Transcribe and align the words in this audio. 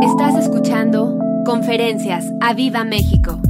Estás 0.00 0.36
escuchando 0.36 1.18
Conferencias 1.44 2.24
a 2.40 2.54
Viva 2.54 2.84
México. 2.84 3.40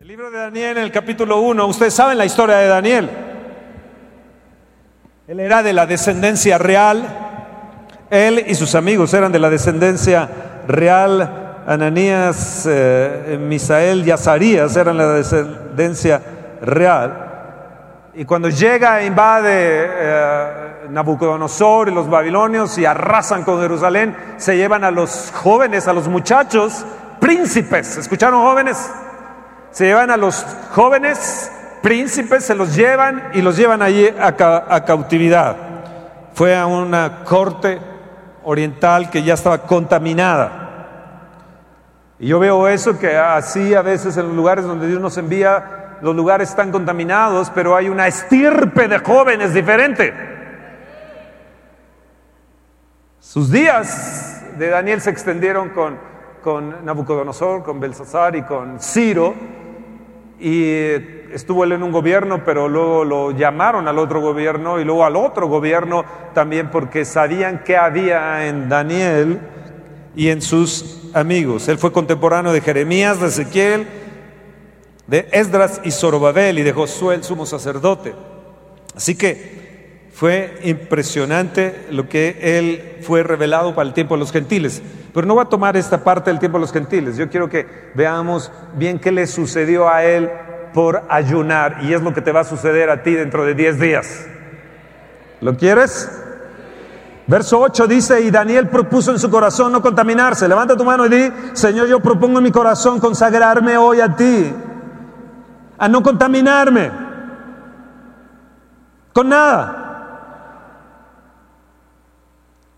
El 0.00 0.08
libro 0.08 0.32
de 0.32 0.38
Daniel 0.38 0.78
el 0.78 0.90
capítulo 0.90 1.40
1, 1.40 1.66
ustedes 1.66 1.94
saben 1.94 2.18
la 2.18 2.24
historia 2.24 2.56
de 2.56 2.66
Daniel. 2.66 3.10
Él 5.28 5.38
era 5.38 5.62
de 5.62 5.72
la 5.72 5.86
descendencia 5.86 6.58
real, 6.58 7.06
él 8.10 8.44
y 8.48 8.56
sus 8.56 8.74
amigos 8.74 9.14
eran 9.14 9.30
de 9.30 9.38
la 9.38 9.48
descendencia 9.48 10.28
real. 10.66 11.62
Ananías, 11.64 12.66
eh, 12.68 13.38
Misael 13.40 14.04
y 14.04 14.10
Azarías 14.10 14.76
eran 14.76 14.96
la 14.96 15.12
descendencia 15.12 16.20
real. 16.60 17.22
Y 18.14 18.24
cuando 18.24 18.48
llega 18.48 19.00
e 19.00 19.06
invade 19.06 19.50
eh, 19.52 20.65
Nabucodonosor 20.90 21.88
y 21.88 21.94
los 21.94 22.08
babilonios 22.08 22.76
y 22.78 22.84
arrasan 22.84 23.44
con 23.44 23.60
Jerusalén, 23.60 24.16
se 24.36 24.56
llevan 24.56 24.84
a 24.84 24.90
los 24.90 25.32
jóvenes, 25.34 25.88
a 25.88 25.92
los 25.92 26.08
muchachos, 26.08 26.84
príncipes. 27.20 27.96
¿Escucharon 27.96 28.42
jóvenes? 28.42 28.90
Se 29.70 29.86
llevan 29.86 30.10
a 30.10 30.16
los 30.16 30.46
jóvenes 30.72 31.50
príncipes, 31.82 32.44
se 32.44 32.54
los 32.54 32.74
llevan 32.74 33.30
y 33.34 33.42
los 33.42 33.56
llevan 33.56 33.82
allí 33.82 34.08
a, 34.08 34.28
a 34.68 34.84
cautividad. 34.84 35.56
Fue 36.34 36.56
a 36.56 36.66
una 36.66 37.24
corte 37.24 37.80
oriental 38.44 39.10
que 39.10 39.22
ya 39.22 39.34
estaba 39.34 39.58
contaminada. 39.58 40.62
Y 42.18 42.28
yo 42.28 42.38
veo 42.38 42.66
eso 42.68 42.98
que 42.98 43.16
así 43.16 43.74
a 43.74 43.82
veces 43.82 44.16
en 44.16 44.28
los 44.28 44.36
lugares 44.36 44.64
donde 44.64 44.86
Dios 44.86 45.00
nos 45.00 45.18
envía, 45.18 45.98
los 46.00 46.14
lugares 46.14 46.50
están 46.50 46.70
contaminados, 46.70 47.50
pero 47.54 47.76
hay 47.76 47.88
una 47.88 48.06
estirpe 48.06 48.88
de 48.88 48.98
jóvenes 48.98 49.52
diferente. 49.54 50.35
Sus 53.28 53.50
días 53.50 54.40
de 54.56 54.68
Daniel 54.68 55.00
se 55.00 55.10
extendieron 55.10 55.70
con, 55.70 56.84
Nabucodonosor, 56.84 57.64
con 57.64 57.80
Belsasar 57.80 58.36
y 58.36 58.42
con 58.42 58.78
Ciro. 58.78 59.34
Y 60.38 60.70
estuvo 61.32 61.64
él 61.64 61.72
en 61.72 61.82
un 61.82 61.90
gobierno, 61.90 62.44
pero 62.44 62.68
luego 62.68 63.04
lo 63.04 63.32
llamaron 63.32 63.88
al 63.88 63.98
otro 63.98 64.20
gobierno 64.20 64.78
y 64.78 64.84
luego 64.84 65.04
al 65.04 65.16
otro 65.16 65.48
gobierno 65.48 66.04
también 66.34 66.70
porque 66.70 67.04
sabían 67.04 67.64
que 67.64 67.76
había 67.76 68.46
en 68.46 68.68
Daniel 68.68 69.40
y 70.14 70.28
en 70.28 70.40
sus 70.40 71.10
amigos. 71.12 71.66
Él 71.66 71.78
fue 71.78 71.90
contemporáneo 71.90 72.52
de 72.52 72.60
Jeremías, 72.60 73.20
de 73.20 73.26
Ezequiel, 73.26 73.88
de 75.08 75.28
Esdras 75.32 75.80
y 75.82 75.90
Zorobabel 75.90 76.60
y 76.60 76.62
de 76.62 76.72
Josué, 76.72 77.16
el 77.16 77.24
sumo 77.24 77.44
sacerdote. 77.44 78.14
Así 78.94 79.16
que 79.16 79.65
fue 80.16 80.58
impresionante 80.62 81.88
lo 81.90 82.08
que 82.08 82.38
él 82.40 83.02
fue 83.02 83.22
revelado 83.22 83.74
para 83.74 83.86
el 83.86 83.92
tiempo 83.92 84.14
de 84.14 84.20
los 84.20 84.32
gentiles. 84.32 84.80
Pero 85.12 85.26
no 85.26 85.34
voy 85.34 85.44
a 85.44 85.50
tomar 85.50 85.76
esta 85.76 86.02
parte 86.02 86.30
del 86.30 86.38
tiempo 86.38 86.56
de 86.56 86.62
los 86.62 86.72
gentiles. 86.72 87.18
Yo 87.18 87.28
quiero 87.28 87.50
que 87.50 87.66
veamos 87.94 88.50
bien 88.76 88.98
qué 88.98 89.12
le 89.12 89.26
sucedió 89.26 89.90
a 89.90 90.04
él 90.04 90.30
por 90.72 91.02
ayunar. 91.10 91.80
Y 91.82 91.92
es 91.92 92.00
lo 92.00 92.14
que 92.14 92.22
te 92.22 92.32
va 92.32 92.40
a 92.40 92.44
suceder 92.44 92.88
a 92.88 93.02
ti 93.02 93.12
dentro 93.12 93.44
de 93.44 93.54
10 93.54 93.78
días. 93.78 94.26
¿Lo 95.42 95.54
quieres? 95.54 96.10
Verso 97.26 97.60
8 97.60 97.86
dice, 97.86 98.22
y 98.22 98.30
Daniel 98.30 98.68
propuso 98.68 99.12
en 99.12 99.18
su 99.18 99.30
corazón 99.30 99.70
no 99.70 99.82
contaminarse. 99.82 100.48
Levanta 100.48 100.78
tu 100.78 100.84
mano 100.86 101.04
y 101.04 101.10
di, 101.10 101.32
Señor, 101.52 101.88
yo 101.88 102.00
propongo 102.00 102.38
en 102.38 102.44
mi 102.44 102.52
corazón 102.52 103.00
consagrarme 103.00 103.76
hoy 103.76 104.00
a 104.00 104.16
ti, 104.16 104.50
a 105.76 105.88
no 105.88 106.02
contaminarme 106.02 106.90
con 109.12 109.28
nada. 109.28 109.82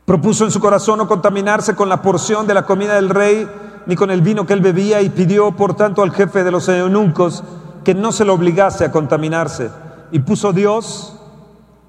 Propuso 0.09 0.47
en 0.47 0.51
su 0.51 0.59
corazón 0.59 0.97
no 0.97 1.06
contaminarse 1.06 1.75
con 1.75 1.91
la 1.91 2.01
porción 2.01 2.47
de 2.47 2.55
la 2.55 2.64
comida 2.64 2.95
del 2.95 3.11
rey, 3.11 3.47
ni 3.84 3.95
con 3.95 4.11
el 4.11 4.23
vino 4.23 4.47
que 4.47 4.55
él 4.55 4.62
bebía, 4.62 5.03
y 5.03 5.11
pidió 5.11 5.53
por 5.53 5.77
tanto 5.77 6.03
al 6.03 6.12
jefe 6.12 6.45
de 6.45 6.51
los 6.51 6.67
eunucos 6.70 7.45
que 7.85 7.92
no 7.92 8.11
se 8.11 8.24
lo 8.24 8.33
obligase 8.33 8.86
a 8.86 8.91
contaminarse. 8.91 9.68
Y 10.11 10.20
puso 10.20 10.55
Dios 10.55 11.14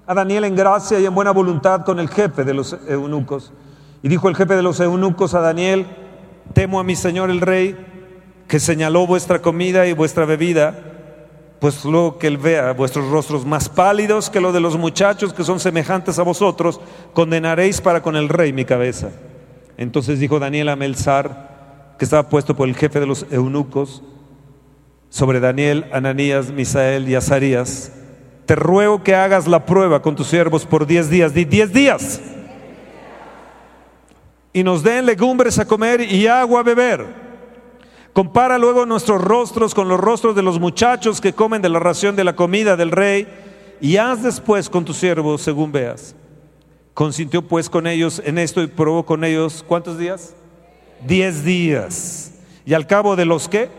a 0.06 0.14
Daniel 0.14 0.44
en 0.44 0.58
gracia 0.58 1.00
y 1.00 1.06
en 1.06 1.16
buena 1.16 1.32
voluntad 1.32 1.86
con 1.86 1.98
el 1.98 2.10
jefe 2.10 2.44
de 2.44 2.54
los 2.54 2.76
eunucos. 2.90 3.54
Y 4.04 4.10
dijo 4.10 4.28
el 4.28 4.36
jefe 4.36 4.58
de 4.58 4.64
los 4.64 4.82
eunucos 4.82 5.34
a 5.34 5.40
Daniel, 5.40 5.88
temo 6.52 6.82
a 6.82 6.84
mi 6.84 6.98
señor 6.98 7.30
el 7.30 7.40
rey, 7.40 7.78
que 8.50 8.60
señaló 8.60 9.08
vuestra 9.08 9.42
comida 9.42 9.88
y 9.88 9.94
vuestra 9.94 10.26
bebida, 10.26 10.76
pues 11.60 11.84
luego 11.84 12.18
que 12.18 12.28
él 12.28 12.38
vea 12.38 12.72
vuestros 12.72 13.10
rostros 13.10 13.46
más 13.46 13.68
pálidos 13.68 14.30
que 14.30 14.40
los 14.40 14.54
de 14.54 14.62
los 14.62 14.78
muchachos 14.78 15.34
que 15.34 15.44
son 15.44 15.60
semejantes 15.60 16.18
a 16.18 16.24
vosotros, 16.24 16.80
condenaréis 17.14 17.82
para 17.82 18.02
con 18.02 18.16
el 18.16 18.30
rey 18.30 18.54
mi 18.54 18.66
cabeza. 18.66 19.10
Entonces 19.78 20.20
dijo 20.20 20.40
Daniel 20.40 20.70
a 20.70 20.76
Melzar, 20.76 21.96
que 21.98 22.06
estaba 22.06 22.30
puesto 22.30 22.56
por 22.56 22.68
el 22.70 22.76
jefe 22.76 23.00
de 23.00 23.06
los 23.06 23.26
eunucos, 23.30 24.02
sobre 25.10 25.40
Daniel, 25.40 25.86
Ananías, 25.92 26.52
Misael 26.52 27.10
y 27.10 27.16
Azarías, 27.16 27.92
te 28.46 28.56
ruego 28.56 29.04
que 29.04 29.16
hagas 29.16 29.48
la 29.48 29.66
prueba 29.66 30.02
con 30.02 30.16
tus 30.16 30.28
siervos 30.28 30.66
por 30.66 30.86
diez 30.88 31.10
días, 31.10 31.34
di 31.34 31.46
diez 31.46 31.74
días, 31.74 32.22
y 34.54 34.64
nos 34.64 34.82
den 34.82 35.06
legumbres 35.06 35.60
a 35.60 35.66
comer 35.66 36.02
y 36.02 36.26
agua 36.28 36.62
a 36.62 36.64
beber. 36.64 37.29
Compara 38.14 38.58
luego 38.58 38.86
nuestros 38.86 39.22
rostros 39.22 39.74
con 39.74 39.88
los 39.88 40.00
rostros 40.00 40.36
de 40.36 40.42
los 40.42 40.60
muchachos 40.60 41.22
que 41.22 41.34
comen 41.34 41.62
de 41.62 41.70
la 41.70 41.80
ración 41.80 42.16
de 42.16 42.24
la 42.24 42.36
comida 42.36 42.76
del 42.76 42.92
rey, 42.92 43.28
y 43.82 43.98
haz 43.98 44.24
después 44.24 44.70
con 44.70 44.84
tus 44.84 44.98
siervos 44.98 45.42
según 45.42 45.72
veas. 45.72 46.16
Consintió 46.94 47.42
pues 47.42 47.70
con 47.70 47.88
ellos 47.88 48.22
en 48.26 48.38
esto 48.38 48.62
y 48.62 48.68
probó 48.68 49.06
con 49.06 49.24
ellos, 49.24 49.64
¿cuántos 49.66 49.98
días? 49.98 50.36
Diez 51.08 51.46
días. 51.46 52.34
Y 52.66 52.74
al 52.74 52.88
cabo 52.88 53.16
de 53.16 53.24
los 53.24 53.48
que? 53.48 53.70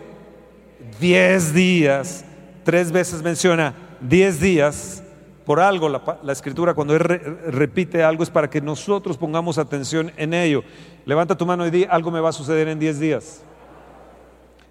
Diez 0.98 1.52
días. 1.52 2.24
Tres 2.64 2.90
veces 2.92 3.22
menciona 3.22 3.74
diez 4.00 4.40
días. 4.40 5.02
Por 5.44 5.60
algo 5.60 5.88
la, 5.88 6.32
escritura 6.32 6.72
cuando 6.72 6.94
él 6.94 7.00
re- 7.00 7.18
repite 7.50 8.02
algo 8.02 8.22
es 8.22 8.30
para 8.30 8.48
que 8.48 8.60
nosotros 8.60 9.18
pongamos 9.18 9.58
atención 9.58 10.12
en 10.16 10.32
ello. 10.32 10.62
Levanta 11.04 11.36
tu 11.36 11.44
mano 11.44 11.66
y 11.66 11.70
di, 11.70 11.84
algo 11.90 12.10
me 12.10 12.20
va 12.20 12.30
a 12.30 12.32
suceder 12.32 12.68
en 12.68 12.78
diez 12.78 12.98
días. 12.98 13.42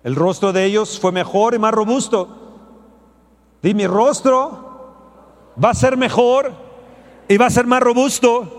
El 0.04 0.16
rostro 0.16 0.54
de 0.54 0.66
ellos 0.66 1.00
fue 1.00 1.12
mejor 1.12 1.54
y 1.54 1.60
más 1.60 1.74
robusto. 1.74 2.28
Di, 3.62 3.74
mi 3.74 3.86
rostro 3.86 4.70
va 5.62 5.72
a 5.72 5.74
ser 5.74 5.98
mejor 5.98 6.54
y 7.28 7.38
va 7.38 7.48
a 7.48 7.50
ser 7.50 7.66
más 7.66 7.82
robusto. 7.82 8.56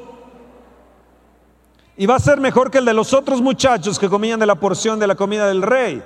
Y 1.97 2.07
va 2.07 2.17
a 2.17 2.21
ser 2.21 2.41
mejor 2.41 2.71
que 2.71 2.79
el 2.79 2.85
de 2.85 2.95
los 2.95 3.13
otros 3.13 3.41
muchachos 3.41 3.99
que 3.99 4.09
comían 4.09 4.41
de 4.41 4.47
la 4.47 4.55
porción 4.55 4.99
de 4.99 5.07
la 5.07 5.15
comida 5.15 5.47
del 5.47 5.63
rey. 5.63 6.03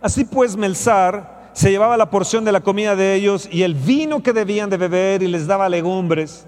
Así 0.00 0.24
pues, 0.24 0.56
Melzar 0.56 1.50
se 1.52 1.70
llevaba 1.70 1.96
la 1.96 2.10
porción 2.10 2.44
de 2.44 2.52
la 2.52 2.60
comida 2.60 2.96
de 2.96 3.14
ellos 3.14 3.48
y 3.50 3.62
el 3.62 3.74
vino 3.74 4.22
que 4.22 4.32
debían 4.32 4.70
de 4.70 4.76
beber 4.76 5.22
y 5.22 5.28
les 5.28 5.46
daba 5.46 5.68
legumbres. 5.68 6.46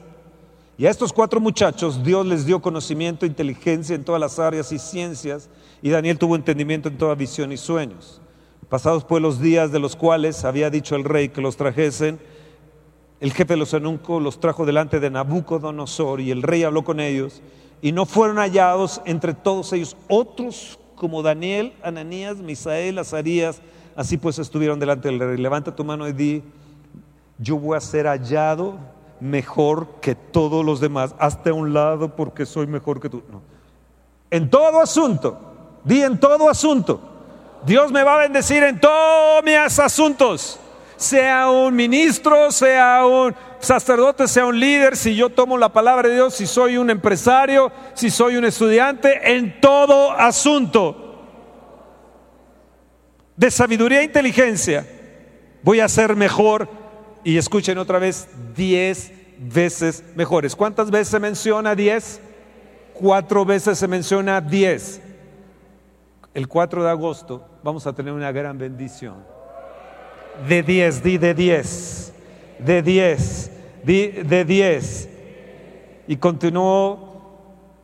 Y 0.79 0.87
a 0.87 0.91
estos 0.91 1.13
cuatro 1.13 1.41
muchachos 1.41 2.03
Dios 2.03 2.25
les 2.25 2.47
dio 2.47 2.63
conocimiento 2.63 3.27
e 3.27 3.29
inteligencia 3.29 3.95
en 3.95 4.05
todas 4.05 4.21
las 4.21 4.39
áreas 4.39 4.73
y 4.73 4.79
ciencias, 4.79 5.51
y 5.83 5.91
Daniel 5.91 6.19
tuvo 6.19 6.37
entendimiento 6.37 6.89
en 6.89 6.97
toda 6.97 7.15
visión 7.15 7.53
y 7.53 7.57
sueños. 7.57 8.21
Pasados 8.71 9.05
pues 9.05 9.21
los 9.21 9.41
días 9.41 9.73
de 9.73 9.81
los 9.81 9.97
cuales 9.97 10.45
había 10.45 10.71
dicho 10.71 10.95
el 10.95 11.03
rey 11.03 11.31
que 11.31 11.41
los 11.41 11.57
trajesen, 11.57 12.21
el 13.19 13.33
jefe 13.33 13.55
de 13.55 13.59
los 13.59 13.75
eunucos 13.75 14.23
los 14.23 14.39
trajo 14.39 14.65
delante 14.65 15.01
de 15.01 15.11
Nabucodonosor 15.11 16.21
y 16.21 16.31
el 16.31 16.43
rey 16.43 16.63
habló 16.63 16.85
con 16.85 17.01
ellos 17.01 17.43
y 17.83 17.91
no 17.91 18.07
fueron 18.07 18.37
hallados 18.37 19.03
entre 19.05 19.35
todos 19.35 19.73
ellos 19.73 19.97
otros 20.09 20.79
como 20.95 21.21
Daniel, 21.23 21.73
Ananías, 21.83 22.37
Misael, 22.37 22.99
Azarías. 22.99 23.61
Así 23.97 24.17
pues 24.17 24.39
estuvieron 24.39 24.79
delante 24.79 25.09
del 25.09 25.19
rey. 25.19 25.37
Levanta 25.37 25.75
tu 25.75 25.85
mano 25.85 26.07
y 26.07 26.13
di, 26.13 26.45
yo 27.39 27.59
voy 27.59 27.77
a 27.77 27.81
ser 27.81 28.07
hallado 28.07 28.79
mejor 29.19 29.89
que 30.01 30.15
todos 30.15 30.65
los 30.65 30.79
demás. 30.79 31.17
Hazte 31.19 31.51
a 31.51 31.55
un 31.55 31.73
lado 31.73 32.15
porque 32.15 32.47
soy 32.47 32.69
mejor 32.69 33.01
que 33.01 33.11
tú. 33.11 33.23
No. 33.33 33.43
En 34.31 34.49
todo 34.49 34.81
asunto, 34.81 35.41
di 35.85 36.03
en 36.03 36.21
todo 36.21 36.49
asunto. 36.49 37.10
Dios 37.65 37.93
me 37.93 38.03
va 38.03 38.17
a 38.17 38.19
bendecir 38.19 38.63
en 38.63 38.81
todos 38.81 39.45
mis 39.45 39.79
asuntos 39.79 40.61
sea 41.01 41.49
un 41.49 41.75
ministro, 41.75 42.53
sea 42.53 43.07
un 43.07 43.35
sacerdote, 43.59 44.29
sea 44.29 44.45
un 44.45 44.61
líder, 44.61 44.99
si 44.99 45.17
yo 45.17 45.31
tomo 45.31 45.57
la 45.57 45.73
palabra 45.73 46.07
de 46.07 46.15
Dios, 46.15 46.35
si 46.35 46.47
soy 46.47 46.77
un 46.77 46.91
empresario, 46.91 47.73
si 47.95 48.11
soy 48.11 48.37
un 48.37 48.45
estudiante, 48.45 49.33
en 49.35 49.63
todo 49.63 50.13
asunto 50.13 51.25
de 53.35 53.51
sabiduría 53.51 54.01
e 54.01 54.05
inteligencia, 54.05 54.87
voy 55.63 55.81
a 55.81 55.89
ser 55.89 56.17
mejor. 56.17 56.69
Y 57.25 57.39
escuchen 57.39 57.79
otra 57.79 57.99
vez, 57.99 58.29
diez 58.55 59.11
veces 59.39 60.05
mejores. 60.17 60.55
¿Cuántas 60.55 60.91
veces 60.91 61.09
se 61.09 61.19
menciona 61.19 61.75
diez? 61.75 62.21
Cuatro 62.93 63.47
veces 63.47 63.79
se 63.79 63.89
menciona 63.89 64.43
diez. 64.43 65.01
El 66.35 66.47
4 66.47 66.85
de 66.85 66.91
agosto 66.91 67.50
vamos 67.63 67.87
a 67.87 67.93
tener 67.93 68.13
una 68.13 68.33
gran 68.33 68.59
bendición 68.59 69.17
de 70.49 70.63
10, 70.63 71.03
di 71.03 71.19
de 71.19 71.35
10, 71.35 72.13
de 72.59 72.83
10, 72.83 73.51
di 73.85 74.07
de 74.09 74.45
10. 74.45 75.09
Y 76.09 76.17
continuó 76.17 77.37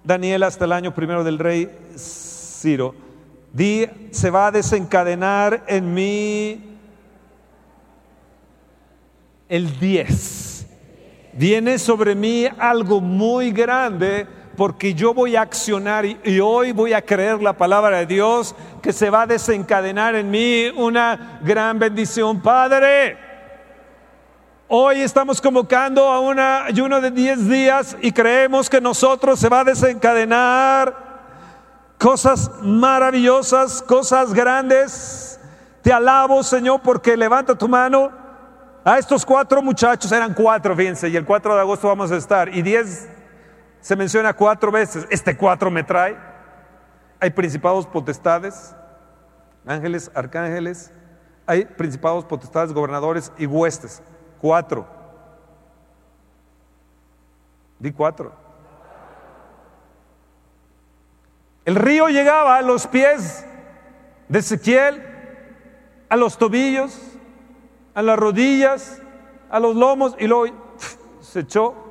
Daniel 0.04 0.42
hasta 0.42 0.64
el 0.64 0.72
año 0.72 0.94
primero 0.94 1.22
del 1.24 1.38
rey 1.38 1.70
Ciro. 1.96 2.94
Di, 3.52 3.86
se 4.10 4.30
va 4.30 4.48
a 4.48 4.50
desencadenar 4.50 5.64
en 5.66 5.94
mí 5.94 6.78
el 9.48 9.78
10. 9.78 10.66
Viene 11.34 11.78
sobre 11.78 12.14
mí 12.14 12.46
algo 12.58 13.00
muy 13.00 13.52
grande 13.52 14.26
porque 14.56 14.94
yo 14.94 15.12
voy 15.12 15.36
a 15.36 15.42
accionar 15.42 16.04
y, 16.04 16.40
hoy 16.40 16.72
voy 16.72 16.92
a 16.92 17.02
creer 17.02 17.42
la 17.42 17.52
palabra 17.52 17.98
de 17.98 18.06
Dios 18.06 18.54
que 18.82 18.92
se 18.92 19.10
va 19.10 19.22
a 19.22 19.26
desencadenar 19.26 20.14
en 20.14 20.30
mí 20.30 20.68
una 20.76 21.40
gran 21.42 21.78
bendición. 21.78 22.40
Padre, 22.40 23.18
hoy 24.68 25.00
estamos 25.00 25.40
convocando 25.40 26.08
a 26.08 26.20
un 26.20 26.38
ayuno 26.38 27.00
de 27.00 27.10
10 27.10 27.48
días 27.48 27.96
y 28.00 28.12
creemos 28.12 28.70
que 28.70 28.80
nosotros 28.80 29.38
se 29.38 29.48
va 29.48 29.60
a 29.60 29.64
desencadenar 29.64 31.06
cosas 31.98 32.50
maravillosas, 32.62 33.82
cosas 33.82 34.32
grandes. 34.32 35.38
Te 35.82 35.92
alabo, 35.92 36.42
Señor, 36.42 36.80
porque 36.82 37.16
levanta 37.16 37.54
tu 37.54 37.68
mano. 37.68 38.10
A 38.84 38.98
estos 38.98 39.26
cuatro 39.26 39.60
muchachos, 39.60 40.12
eran 40.12 40.32
cuatro, 40.32 40.76
fíjense, 40.76 41.08
y 41.08 41.16
el 41.16 41.24
4 41.24 41.56
de 41.56 41.60
agosto 41.60 41.88
vamos 41.88 42.12
a 42.12 42.16
estar, 42.16 42.54
y 42.54 42.62
10 42.62 43.15
se 43.80 43.96
menciona 43.96 44.32
cuatro 44.32 44.70
veces. 44.70 45.06
Este 45.10 45.36
cuatro 45.36 45.70
me 45.70 45.82
trae. 45.82 46.16
Hay 47.20 47.30
principados, 47.30 47.86
potestades, 47.86 48.74
ángeles, 49.66 50.10
arcángeles. 50.14 50.92
Hay 51.46 51.64
principados, 51.64 52.24
potestades, 52.24 52.72
gobernadores 52.72 53.32
y 53.38 53.46
huestes. 53.46 54.02
Cuatro. 54.40 54.86
Di 57.78 57.92
cuatro. 57.92 58.32
El 61.64 61.74
río 61.74 62.08
llegaba 62.08 62.58
a 62.58 62.62
los 62.62 62.86
pies 62.86 63.44
de 64.28 64.38
Ezequiel, 64.38 65.02
a 66.08 66.16
los 66.16 66.38
tobillos, 66.38 67.00
a 67.94 68.02
las 68.02 68.18
rodillas, 68.18 69.02
a 69.50 69.58
los 69.58 69.74
lomos 69.74 70.14
y 70.18 70.26
luego 70.26 70.54
se 71.20 71.40
echó. 71.40 71.85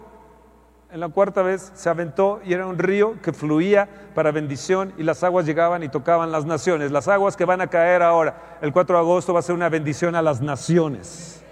En 0.96 1.02
la 1.02 1.10
cuarta 1.10 1.42
vez 1.42 1.74
se 1.76 1.90
aventó 1.90 2.40
y 2.46 2.54
era 2.54 2.66
un 2.66 2.78
río 2.78 3.22
que 3.22 3.34
fluía 3.34 3.90
para 4.16 4.32
bendición 4.32 4.94
y 4.98 5.04
las 5.04 5.26
aguas 5.26 5.46
llegaban 5.46 5.84
y 5.84 5.90
tocaban 5.90 6.32
las 6.32 6.46
naciones. 6.46 6.90
Las 6.90 7.10
aguas 7.10 7.36
que 7.36 7.44
van 7.44 7.60
a 7.60 7.68
caer 7.68 8.02
ahora, 8.02 8.58
el 8.62 8.72
4 8.72 8.96
de 8.96 9.02
agosto, 9.02 9.34
va 9.34 9.40
a 9.40 9.44
ser 9.44 9.56
una 9.56 9.68
bendición 9.68 10.16
a 10.16 10.22
las 10.22 10.40
naciones. 10.40 11.44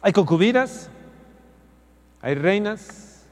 Hay 0.00 0.12
concubinas, 0.12 0.90
hay 2.22 2.36
reinas, 2.36 3.26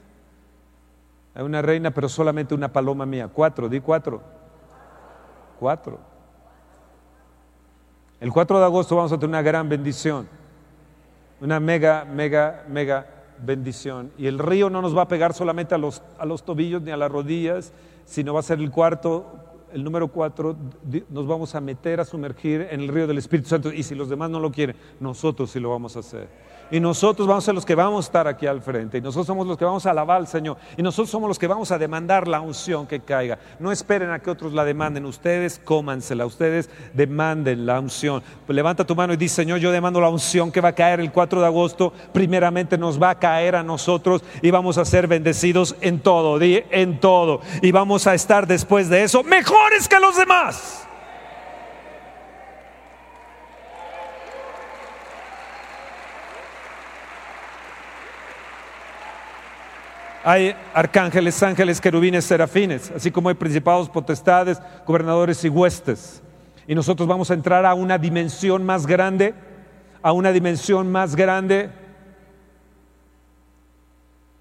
hay 1.33 1.45
una 1.45 1.63
reina, 1.63 1.93
pero 1.93 2.09
solamente 2.09 2.57
una 2.57 2.73
paloma 2.73 3.07
mía. 3.07 3.29
Cuatro, 3.33 3.69
di 3.69 3.79
cuatro. 3.79 4.21
Cuatro. 5.61 6.01
El 8.21 8.33
4 8.33 8.59
de 8.59 8.65
agosto 8.65 8.97
vamos 8.97 9.13
a 9.13 9.15
tener 9.15 9.29
una 9.29 9.43
gran 9.43 9.69
bendición. 9.69 10.29
Una 11.41 11.61
mega, 11.61 12.05
mega, 12.05 12.65
mega 12.67 13.18
bendición. 13.45 14.11
Y 14.19 14.27
el 14.27 14.39
río 14.39 14.71
no 14.71 14.83
nos 14.83 14.97
va 14.97 15.03
a 15.03 15.09
pegar 15.09 15.35
solamente 15.35 15.75
a 15.75 15.79
los, 15.79 16.03
a 16.19 16.25
los 16.25 16.45
tobillos 16.45 16.83
ni 16.83 16.91
a 16.91 16.97
las 16.97 17.11
rodillas, 17.11 17.73
sino 18.05 18.35
va 18.35 18.41
a 18.41 18.43
ser 18.43 18.59
el 18.59 18.71
cuarto, 18.71 19.27
el 19.73 19.85
número 19.85 20.09
cuatro, 20.09 20.57
nos 21.11 21.27
vamos 21.27 21.55
a 21.55 21.61
meter 21.61 22.01
a 22.01 22.05
sumergir 22.05 22.69
en 22.71 22.81
el 22.81 22.89
río 22.89 23.07
del 23.07 23.19
Espíritu 23.19 23.49
Santo. 23.49 23.73
Y 23.73 23.83
si 23.83 23.95
los 23.95 24.09
demás 24.09 24.31
no 24.31 24.41
lo 24.41 24.51
quieren, 24.51 24.77
nosotros 25.01 25.51
sí 25.51 25.61
lo 25.61 25.71
vamos 25.71 25.97
a 25.97 26.01
hacer. 26.01 26.29
Y 26.71 26.81
nosotros 26.81 27.27
vamos 27.27 27.45
a 27.45 27.47
ser 27.47 27.55
los 27.55 27.65
que 27.65 27.75
vamos 27.75 28.05
a 28.05 28.09
estar 28.09 28.29
aquí 28.29 28.47
al 28.47 28.61
frente. 28.61 28.99
Y 28.99 29.01
nosotros 29.01 29.27
somos 29.27 29.47
los 29.47 29.57
que 29.57 29.65
vamos 29.65 29.87
a 29.87 29.91
alabar 29.91 30.19
al 30.19 30.27
Señor. 30.27 30.59
Y 30.77 30.83
nosotros 30.83 31.09
somos 31.09 31.27
los 31.27 31.39
que 31.39 31.47
vamos 31.47 31.71
a 31.73 31.79
demandar 31.79 32.29
la 32.29 32.41
unción 32.41 32.87
que 32.87 33.01
caiga. 33.01 33.39
No 33.59 33.73
esperen 33.73 34.11
a 34.11 34.19
que 34.19 34.31
otros 34.31 34.53
la 34.53 34.67
demanden. 34.67 35.07
Ustedes 35.07 35.59
cómansela. 35.65 36.27
Ustedes 36.27 36.69
demanden 36.93 37.65
la 37.65 37.81
unción. 37.81 38.23
Levanta 38.49 38.87
tu 38.87 38.95
mano 38.95 39.15
y 39.15 39.17
dice, 39.17 39.37
Señor, 39.37 39.61
yo 39.61 39.73
demando 39.73 39.99
la 39.99 40.11
unción 40.11 40.53
que 40.53 40.61
va 40.61 40.71
a 40.71 40.75
caer 40.75 41.01
el 41.01 41.11
4 41.11 41.41
de 41.41 41.47
agosto. 41.47 41.93
Primeramente 42.13 42.77
nos 42.77 43.01
va 43.03 43.11
a 43.11 43.19
caer 43.19 43.57
a 43.57 43.63
nosotros 43.63 44.23
y 44.43 44.51
vamos 44.51 44.77
a 44.77 44.85
ser 44.85 45.07
bendecidos 45.07 45.75
en 45.81 46.01
todo. 46.01 46.39
En 46.43 47.01
todo. 47.01 47.41
Y 47.63 47.73
vamos 47.73 48.07
a 48.07 48.13
estar 48.15 48.47
después 48.47 48.91
de 48.91 49.05
eso 49.05 49.23
mejores 49.59 49.89
que 49.89 50.01
los 50.01 50.17
demás. 50.17 50.85
Hay 60.25 60.55
arcángeles, 60.75 61.43
ángeles, 61.43 61.81
querubines, 61.81 62.25
serafines, 62.25 62.91
así 62.95 63.11
como 63.11 63.31
hay 63.31 63.35
principados, 63.35 63.89
potestades, 63.89 64.61
gobernadores 64.87 65.43
y 65.45 65.49
huestes. 65.49 66.23
Y 66.67 66.75
nosotros 66.75 67.09
vamos 67.09 67.31
a 67.31 67.35
entrar 67.35 67.65
a 67.65 67.73
una 67.73 67.97
dimensión 67.97 68.65
más 68.67 68.87
grande, 68.87 69.35
a 70.03 70.13
una 70.13 70.33
dimensión 70.33 70.93
más 70.93 71.17
grande. 71.17 71.71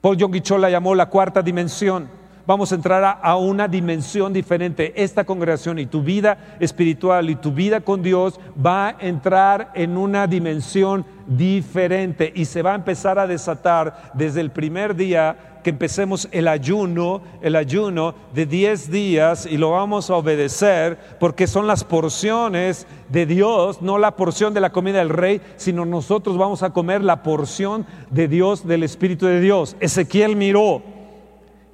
Paul 0.02 0.18
Yonggi 0.18 0.42
la 0.58 0.70
llamó 0.70 0.94
la 0.94 1.06
cuarta 1.06 1.42
dimensión. 1.42 2.17
Vamos 2.48 2.72
a 2.72 2.76
entrar 2.76 3.20
a, 3.22 3.36
una 3.36 3.68
dimensión 3.68 4.32
diferente. 4.32 4.94
Esta 4.96 5.26
congregación 5.26 5.80
y 5.80 5.86
tu 5.86 6.02
vida 6.02 6.38
espiritual 6.62 7.30
y 7.30 7.36
tu 7.36 7.52
vida 7.52 7.82
con 7.82 8.02
Dios 8.02 8.40
va 8.66 8.88
a 8.88 8.96
entrar 9.02 9.72
en 9.76 9.98
una 9.98 10.28
dimensión 10.28 11.06
diferente 11.28 12.32
y 12.34 12.46
se 12.46 12.62
va 12.62 12.72
a 12.72 12.76
empezar 12.76 13.20
a 13.20 13.28
desatar 13.28 14.12
desde 14.14 14.40
el 14.40 14.52
primer 14.52 14.96
día 14.96 15.60
que 15.62 15.72
empecemos 15.72 16.30
el 16.32 16.48
ayuno, 16.48 17.22
el 17.42 17.58
ayuno 17.58 18.16
de 18.34 18.46
10 18.46 18.92
días 18.92 19.46
y 19.46 19.58
lo 19.58 19.72
vamos 19.72 20.10
a 20.10 20.16
obedecer 20.16 20.98
porque 21.20 21.48
son 21.48 21.68
las 21.68 21.84
porciones 21.84 22.88
de 23.10 23.26
Dios, 23.26 23.82
no 23.82 23.98
la 23.98 24.16
porción 24.16 24.54
de 24.54 24.62
la 24.62 24.72
comida 24.72 25.00
del 25.00 25.10
rey, 25.10 25.42
sino 25.58 25.84
nosotros 25.84 26.38
vamos 26.38 26.64
a 26.64 26.70
comer 26.70 27.04
la 27.04 27.24
porción 27.24 27.86
de 28.10 28.30
Dios, 28.30 28.66
del 28.66 28.84
Espíritu 28.84 29.26
de 29.26 29.42
Dios. 29.42 29.76
Ezequiel 29.82 30.38
miró 30.38 30.96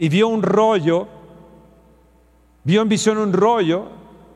y 0.03 0.09
vio 0.09 0.27
un 0.27 0.41
rollo, 0.41 1.07
vio 2.65 2.81
en 2.81 2.89
visión 2.89 3.17
un 3.17 3.31
rollo 3.31 3.85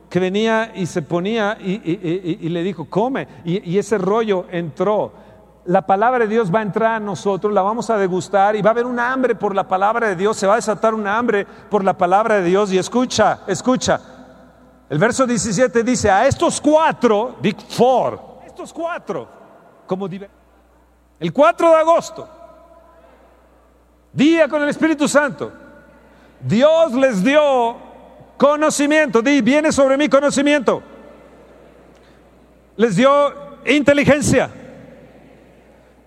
que 0.08 0.18
venía 0.18 0.72
y 0.74 0.86
se 0.86 1.02
ponía 1.02 1.58
y, 1.60 2.48
le 2.48 2.62
dijo, 2.62 2.86
come. 2.86 3.28
y 3.44 3.76
ese 3.76 3.98
rollo 3.98 4.46
entró 4.50 5.12
la 5.68 5.82
palabra 5.82 6.20
de 6.20 6.28
Dios 6.28 6.52
va 6.52 6.60
a 6.60 6.62
entrar 6.62 6.94
a 6.94 7.00
nosotros, 7.00 7.52
la 7.52 7.60
vamos 7.60 7.90
a 7.90 7.98
degustar 7.98 8.56
y 8.56 8.62
va 8.62 8.70
a 8.70 8.72
haber 8.72 8.86
un 8.86 8.98
hambre 8.98 9.34
por 9.34 9.54
la 9.54 9.68
palabra 9.68 10.08
de 10.08 10.16
Dios, 10.16 10.38
se 10.38 10.46
va 10.46 10.54
a 10.54 10.56
desatar 10.56 10.94
un 10.94 11.06
hambre 11.06 11.46
por 11.68 11.84
la 11.84 11.92
palabra 11.92 12.36
de 12.36 12.44
Dios. 12.44 12.72
Y 12.72 12.78
escucha, 12.78 13.40
escucha, 13.46 14.00
el 14.88 14.98
verso 14.98 15.26
17 15.26 15.82
dice, 15.82 16.10
a 16.10 16.26
estos 16.26 16.58
cuatro, 16.58 17.36
Big 17.42 17.60
Four, 17.68 18.18
estos 18.46 18.72
cuatro, 18.72 19.28
como 19.86 20.06
el 20.06 21.32
4 21.34 21.68
de 21.68 21.76
agosto, 21.76 22.26
día 24.12 24.48
con 24.48 24.62
el 24.62 24.68
Espíritu 24.68 25.08
Santo, 25.08 25.52
Dios 26.40 26.92
les 26.92 27.22
dio 27.22 27.76
conocimiento, 28.36 29.22
di, 29.22 29.40
viene 29.40 29.72
sobre 29.72 29.96
mí 29.96 30.08
conocimiento, 30.08 30.82
les 32.76 32.96
dio 32.96 33.34
inteligencia 33.66 34.50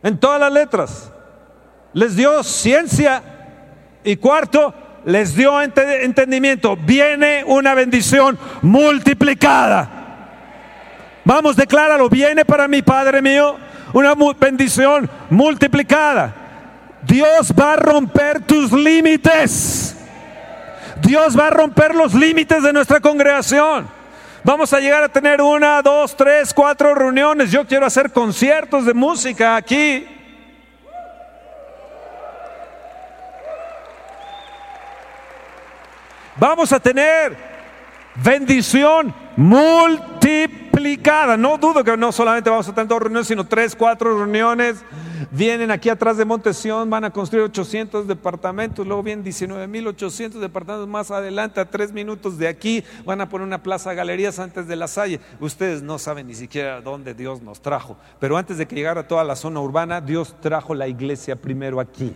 en 0.04 0.18
todas 0.18 0.40
las 0.40 0.52
letras. 0.52 1.12
Les 1.94 2.16
dio 2.16 2.44
ciencia 2.44 3.22
y 4.04 4.16
cuarto, 4.16 4.74
les 5.06 5.36
dio 5.36 5.62
entendimiento. 5.62 6.76
Viene 6.78 7.44
una 7.46 7.76
bendición 7.76 8.38
multiplicada. 8.62 9.98
Vamos, 11.24 11.56
decláralo, 11.56 12.10
viene 12.10 12.46
para 12.46 12.68
mi 12.68 12.82
Padre 12.82 13.22
mío 13.22 13.58
una 13.94 14.14
bendición 14.40 15.10
multiplicada. 15.30 16.34
Dios 17.04 17.54
va 17.60 17.74
a 17.74 17.76
romper 17.76 18.42
tus 18.42 18.72
límites. 18.72 19.98
Dios 21.02 21.38
va 21.38 21.48
a 21.48 21.50
romper 21.50 21.96
los 21.96 22.14
límites 22.14 22.62
de 22.62 22.74
nuestra 22.74 23.00
congregación. 23.00 23.90
Vamos 24.44 24.74
a 24.74 24.80
llegar 24.80 25.04
a 25.04 25.10
tener 25.10 25.42
una, 25.42 25.82
dos, 25.82 26.16
tres, 26.16 26.54
cuatro 26.54 26.96
reuniones. 26.96 27.52
Yo 27.52 27.66
quiero 27.66 27.86
hacer 27.86 28.12
conciertos 28.12 28.86
de 28.86 28.94
música 28.94 29.56
aquí. 29.56 30.08
Vamos 36.38 36.72
a 36.72 36.80
tener 36.80 37.38
bendición 38.16 39.14
No 41.38 41.58
dudo 41.58 41.84
que 41.84 41.96
no 41.98 42.12
solamente 42.12 42.50
vamos 42.50 42.68
a 42.68 42.74
tener 42.74 42.88
dos 42.88 43.00
reuniones, 43.00 43.28
sino 43.28 43.46
tres, 43.46 43.76
cuatro 43.76 44.18
reuniones 44.18 44.84
Vienen 45.30 45.70
aquí 45.70 45.90
atrás 45.90 46.18
de 46.18 46.26
Montesión, 46.26 46.90
van 46.90 47.04
a 47.04 47.12
construir 47.12 47.46
800 47.46 48.08
departamentos, 48.08 48.88
luego 48.88 49.04
vienen 49.04 49.24
19.800 49.24 50.40
departamentos 50.40 50.88
más 50.88 51.12
adelante, 51.12 51.60
a 51.60 51.70
tres 51.70 51.92
minutos 51.92 52.38
de 52.38 52.48
aquí, 52.48 52.84
van 53.06 53.22
a 53.22 53.30
poner 53.30 53.46
una 53.46 53.62
plaza 53.62 53.94
galerías 53.94 54.40
antes 54.40 54.68
de 54.68 54.76
la 54.76 54.88
Salle. 54.88 55.20
Ustedes 55.40 55.84
no 55.84 56.00
saben 56.00 56.28
ni 56.28 56.34
siquiera 56.34 56.82
dónde 56.82 57.14
Dios 57.14 57.42
nos 57.42 57.62
trajo, 57.62 57.98
pero 58.20 58.36
antes 58.36 58.58
de 58.58 58.68
que 58.68 58.76
llegara 58.76 59.08
toda 59.08 59.24
la 59.24 59.36
zona 59.36 59.60
urbana, 59.60 60.02
Dios 60.02 60.36
trajo 60.42 60.74
la 60.74 60.88
iglesia 60.88 61.36
primero 61.36 61.80
aquí. 61.80 62.14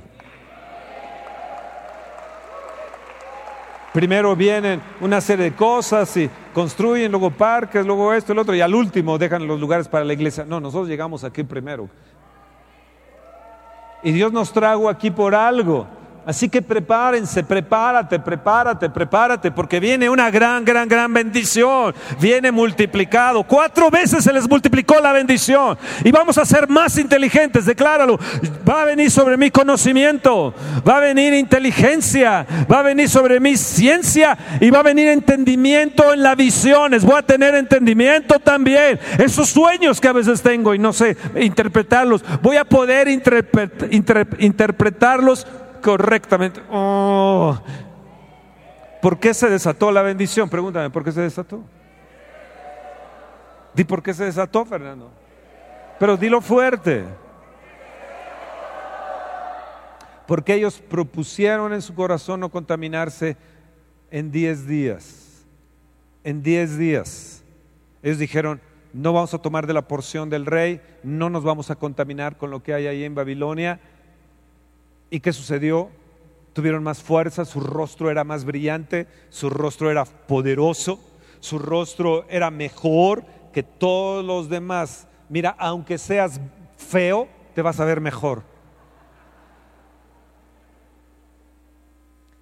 Primero 3.95 4.35
vienen 4.35 4.81
una 4.99 5.21
serie 5.21 5.45
de 5.45 5.55
cosas 5.55 6.17
y 6.17 6.29
construyen, 6.53 7.09
luego 7.09 7.31
parques, 7.31 7.85
luego 7.85 8.11
esto, 8.11 8.33
el 8.33 8.39
otro, 8.39 8.53
y 8.53 8.59
al 8.59 8.75
último 8.75 9.17
dejan 9.17 9.47
los 9.47 9.57
lugares 9.57 9.87
para 9.87 10.03
la 10.03 10.11
iglesia. 10.11 10.43
No, 10.43 10.59
nosotros 10.59 10.89
llegamos 10.89 11.23
aquí 11.23 11.45
primero. 11.45 11.87
Y 14.03 14.11
Dios 14.11 14.33
nos 14.33 14.51
trajo 14.51 14.89
aquí 14.89 15.11
por 15.11 15.33
algo. 15.33 15.87
Así 16.25 16.49
que 16.49 16.61
prepárense, 16.61 17.43
prepárate, 17.43 18.19
prepárate, 18.19 18.89
prepárate, 18.89 19.51
porque 19.51 19.79
viene 19.79 20.09
una 20.09 20.31
gran, 20.31 20.65
gran, 20.65 20.87
gran 20.87 21.13
bendición. 21.13 21.93
Viene 22.19 22.51
multiplicado. 22.51 23.43
Cuatro 23.43 23.91
veces 23.91 24.23
se 24.23 24.33
les 24.33 24.49
multiplicó 24.49 24.99
la 24.99 25.13
bendición. 25.13 25.77
Y 26.03 26.11
vamos 26.11 26.39
a 26.39 26.45
ser 26.45 26.67
más 26.67 26.97
inteligentes, 26.97 27.65
decláralo. 27.65 28.17
Va 28.67 28.81
a 28.81 28.85
venir 28.85 29.11
sobre 29.11 29.37
mi 29.37 29.51
conocimiento, 29.51 30.55
va 30.87 30.97
a 30.97 31.01
venir 31.01 31.33
inteligencia, 31.33 32.47
va 32.71 32.79
a 32.79 32.83
venir 32.83 33.07
sobre 33.07 33.39
mi 33.39 33.55
ciencia 33.55 34.35
y 34.59 34.71
va 34.71 34.79
a 34.79 34.83
venir 34.83 35.09
entendimiento 35.09 36.11
en 36.11 36.23
las 36.23 36.35
visiones. 36.35 37.05
Voy 37.05 37.19
a 37.19 37.21
tener 37.21 37.53
entendimiento 37.53 38.39
también. 38.39 38.99
Esos 39.19 39.49
sueños 39.49 40.01
que 40.01 40.07
a 40.07 40.13
veces 40.13 40.41
tengo 40.41 40.73
y 40.73 40.79
no 40.79 40.91
sé 40.91 41.15
interpretarlos, 41.35 42.25
voy 42.41 42.57
a 42.57 42.65
poder 42.65 43.07
interpretarlos 43.09 45.45
correctamente. 45.85 46.61
Oh. 46.71 47.55
¿Por 49.03 49.19
qué 49.19 49.35
se 49.35 49.47
desató 49.51 49.91
la 49.91 50.01
bendición? 50.01 50.49
Pregúntame, 50.49 50.89
¿por 50.89 51.03
qué 51.03 51.11
se 51.11 51.21
desató? 51.21 51.63
Di 53.75 53.83
por 53.83 54.01
qué 54.01 54.15
se 54.15 54.23
desató, 54.23 54.65
Fernando. 54.65 55.11
Pero 55.99 56.17
dilo 56.17 56.41
fuerte. 56.41 57.05
Porque 60.25 60.55
ellos 60.55 60.81
propusieron 60.81 61.71
en 61.71 61.83
su 61.83 61.93
corazón 61.93 62.39
no 62.39 62.49
contaminarse 62.49 63.37
en 64.09 64.31
diez 64.31 64.65
días. 64.65 65.45
En 66.23 66.41
diez 66.41 66.79
días. 66.79 67.43
Ellos 68.01 68.17
dijeron, 68.17 68.59
no 68.91 69.13
vamos 69.13 69.35
a 69.35 69.37
tomar 69.37 69.67
de 69.67 69.73
la 69.73 69.87
porción 69.87 70.31
del 70.31 70.47
rey, 70.47 70.81
no 71.03 71.29
nos 71.29 71.43
vamos 71.43 71.69
a 71.69 71.75
contaminar 71.75 72.37
con 72.37 72.49
lo 72.49 72.63
que 72.63 72.73
hay 72.73 72.87
ahí 72.87 73.03
en 73.03 73.13
Babilonia 73.13 73.79
¿Y 75.15 75.21
qué 75.21 75.31
sucedió? 75.31 75.91
Tuvieron 76.51 76.83
más 76.83 77.01
fuerza, 77.01 77.45
su 77.45 77.61
rostro 77.61 78.11
era 78.11 78.25
más 78.25 78.43
brillante, 78.43 79.07
su 79.29 79.49
rostro 79.49 79.89
era 79.89 80.03
poderoso, 80.03 80.99
su 81.39 81.57
rostro 81.57 82.25
era 82.27 82.51
mejor 82.51 83.23
que 83.53 83.63
todos 83.63 84.25
los 84.25 84.49
demás. 84.49 85.07
Mira, 85.29 85.55
aunque 85.57 85.97
seas 85.97 86.41
feo, 86.75 87.29
te 87.53 87.61
vas 87.61 87.79
a 87.79 87.85
ver 87.85 88.01
mejor. 88.01 88.43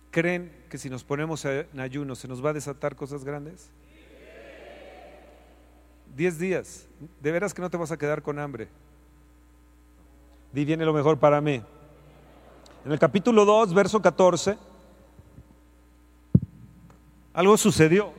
¿Creen 0.09 0.51
que 0.67 0.79
si 0.79 0.89
nos 0.89 1.03
ponemos 1.03 1.45
en 1.45 1.79
ayuno 1.79 2.15
se 2.15 2.27
nos 2.27 2.43
va 2.43 2.49
a 2.49 2.53
desatar 2.53 2.95
cosas 2.95 3.23
grandes? 3.23 3.69
Diez 6.15 6.39
días. 6.39 6.87
De 7.21 7.31
veras 7.31 7.53
que 7.53 7.61
no 7.61 7.69
te 7.69 7.77
vas 7.77 7.91
a 7.91 7.97
quedar 7.97 8.23
con 8.23 8.39
hambre. 8.39 8.67
Di 10.51 10.65
viene 10.65 10.85
lo 10.85 10.93
mejor 10.93 11.19
para 11.19 11.39
mí. 11.39 11.61
En 12.85 12.91
el 12.91 12.99
capítulo 12.99 13.45
2, 13.45 13.73
verso 13.73 14.01
14, 14.01 14.57
algo 17.33 17.57
sucedió. 17.57 18.11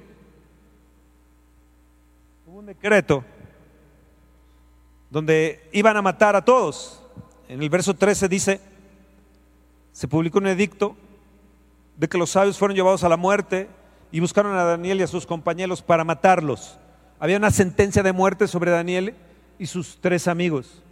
Hubo 2.46 2.60
un 2.60 2.66
decreto 2.66 3.22
donde 5.10 5.68
iban 5.72 5.98
a 5.98 6.02
matar 6.02 6.34
a 6.34 6.42
todos. 6.42 7.02
En 7.46 7.62
el 7.62 7.68
verso 7.68 7.92
13 7.92 8.26
dice, 8.26 8.60
se 9.92 10.08
publicó 10.08 10.38
un 10.38 10.46
edicto 10.46 10.96
de 11.98 12.08
que 12.08 12.16
los 12.16 12.30
sabios 12.30 12.56
fueron 12.56 12.74
llevados 12.74 13.04
a 13.04 13.10
la 13.10 13.18
muerte 13.18 13.68
y 14.10 14.20
buscaron 14.20 14.56
a 14.56 14.64
Daniel 14.64 14.98
y 14.98 15.02
a 15.02 15.08
sus 15.08 15.26
compañeros 15.26 15.82
para 15.82 16.04
matarlos. 16.04 16.78
Había 17.20 17.36
una 17.36 17.50
sentencia 17.50 18.02
de 18.02 18.14
muerte 18.14 18.48
sobre 18.48 18.70
Daniel 18.70 19.14
y 19.58 19.66
sus 19.66 19.98
tres 20.00 20.26
amigos 20.26 20.83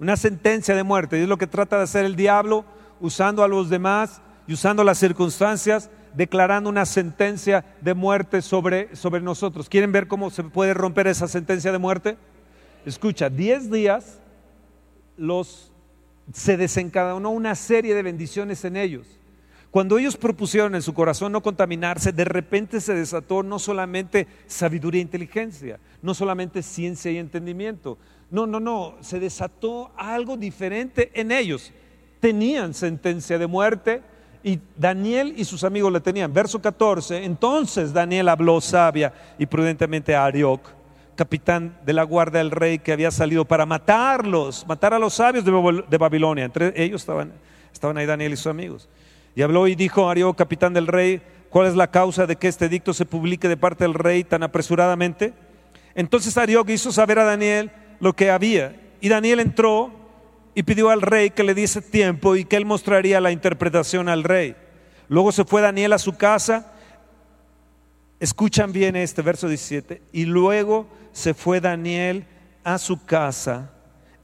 una 0.00 0.16
sentencia 0.16 0.74
de 0.74 0.82
muerte. 0.82 1.18
Y 1.18 1.22
es 1.22 1.28
lo 1.28 1.38
que 1.38 1.46
trata 1.46 1.76
de 1.76 1.84
hacer 1.84 2.04
el 2.04 2.16
diablo, 2.16 2.64
usando 3.00 3.44
a 3.44 3.48
los 3.48 3.68
demás 3.68 4.20
y 4.46 4.54
usando 4.54 4.82
las 4.82 4.98
circunstancias, 4.98 5.90
declarando 6.14 6.68
una 6.68 6.86
sentencia 6.86 7.64
de 7.80 7.94
muerte 7.94 8.42
sobre, 8.42 8.96
sobre 8.96 9.20
nosotros. 9.20 9.68
¿Quieren 9.68 9.92
ver 9.92 10.08
cómo 10.08 10.30
se 10.30 10.42
puede 10.42 10.74
romper 10.74 11.06
esa 11.06 11.28
sentencia 11.28 11.70
de 11.70 11.78
muerte? 11.78 12.16
Escucha, 12.84 13.28
diez 13.28 13.70
días 13.70 14.18
los, 15.16 15.70
se 16.32 16.56
desencadenó 16.56 17.30
una 17.30 17.54
serie 17.54 17.94
de 17.94 18.02
bendiciones 18.02 18.64
en 18.64 18.76
ellos. 18.76 19.06
Cuando 19.70 19.98
ellos 19.98 20.16
propusieron 20.16 20.74
en 20.74 20.82
su 20.82 20.94
corazón 20.94 21.30
no 21.30 21.42
contaminarse, 21.42 22.10
de 22.10 22.24
repente 22.24 22.80
se 22.80 22.94
desató 22.94 23.44
no 23.44 23.60
solamente 23.60 24.26
sabiduría 24.48 24.98
e 24.98 25.02
inteligencia, 25.02 25.78
no 26.02 26.12
solamente 26.12 26.62
ciencia 26.62 27.12
y 27.12 27.18
entendimiento, 27.18 27.96
no, 28.30 28.46
no, 28.46 28.60
no, 28.60 28.94
se 29.00 29.18
desató 29.18 29.90
algo 29.96 30.36
diferente 30.36 31.10
en 31.14 31.32
ellos. 31.32 31.72
Tenían 32.20 32.74
sentencia 32.74 33.38
de 33.38 33.46
muerte 33.46 34.02
y 34.42 34.60
Daniel 34.76 35.34
y 35.36 35.44
sus 35.44 35.64
amigos 35.64 35.92
le 35.92 36.00
tenían. 36.00 36.32
Verso 36.32 36.60
14, 36.60 37.24
entonces 37.24 37.92
Daniel 37.92 38.28
habló 38.28 38.60
sabia 38.60 39.12
y 39.38 39.46
prudentemente 39.46 40.14
a 40.14 40.24
Arioc, 40.24 40.60
capitán 41.16 41.76
de 41.84 41.92
la 41.92 42.04
guardia 42.04 42.38
del 42.38 42.50
rey 42.50 42.78
que 42.78 42.92
había 42.92 43.10
salido 43.10 43.44
para 43.44 43.66
matarlos, 43.66 44.66
matar 44.66 44.94
a 44.94 44.98
los 44.98 45.14
sabios 45.14 45.44
de 45.44 45.98
Babilonia. 45.98 46.44
Entre 46.44 46.72
ellos 46.82 47.02
estaban, 47.02 47.32
estaban 47.72 47.98
ahí 47.98 48.06
Daniel 48.06 48.32
y 48.32 48.36
sus 48.36 48.46
amigos. 48.46 48.88
Y 49.34 49.42
habló 49.42 49.66
y 49.66 49.74
dijo 49.74 50.08
a 50.08 50.12
Arioc, 50.12 50.36
capitán 50.36 50.72
del 50.72 50.86
rey, 50.86 51.20
¿cuál 51.50 51.66
es 51.66 51.76
la 51.76 51.90
causa 51.90 52.26
de 52.26 52.36
que 52.36 52.48
este 52.48 52.66
edicto 52.66 52.94
se 52.94 53.06
publique 53.06 53.48
de 53.48 53.56
parte 53.56 53.84
del 53.84 53.94
rey 53.94 54.24
tan 54.24 54.42
apresuradamente? 54.42 55.34
Entonces 55.94 56.36
Arioc 56.38 56.68
hizo 56.70 56.92
saber 56.92 57.18
a 57.18 57.24
Daniel 57.24 57.70
lo 58.00 58.14
que 58.14 58.30
había. 58.30 58.80
Y 59.00 59.08
Daniel 59.08 59.40
entró 59.40 59.92
y 60.54 60.62
pidió 60.62 60.90
al 60.90 61.02
rey 61.02 61.30
que 61.30 61.44
le 61.44 61.54
diese 61.54 61.80
tiempo 61.80 62.36
y 62.36 62.44
que 62.44 62.56
él 62.56 62.64
mostraría 62.64 63.20
la 63.20 63.30
interpretación 63.30 64.08
al 64.08 64.24
rey. 64.24 64.56
Luego 65.08 65.32
se 65.32 65.44
fue 65.44 65.62
Daniel 65.62 65.92
a 65.92 65.98
su 65.98 66.16
casa. 66.16 66.72
Escuchan 68.18 68.72
bien 68.72 68.96
este 68.96 69.22
verso 69.22 69.48
17. 69.48 70.02
Y 70.12 70.24
luego 70.24 70.86
se 71.12 71.34
fue 71.34 71.60
Daniel 71.60 72.26
a 72.64 72.78
su 72.78 73.04
casa 73.04 73.70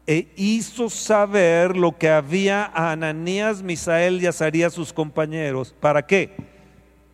e 0.06 0.32
hizo 0.36 0.88
saber 0.88 1.76
lo 1.76 1.98
que 1.98 2.08
había 2.08 2.64
a 2.64 2.92
Ananías, 2.92 3.62
Misael 3.62 4.22
y 4.22 4.26
Azarías 4.26 4.72
sus 4.72 4.92
compañeros. 4.92 5.74
¿Para 5.80 6.06
qué? 6.06 6.36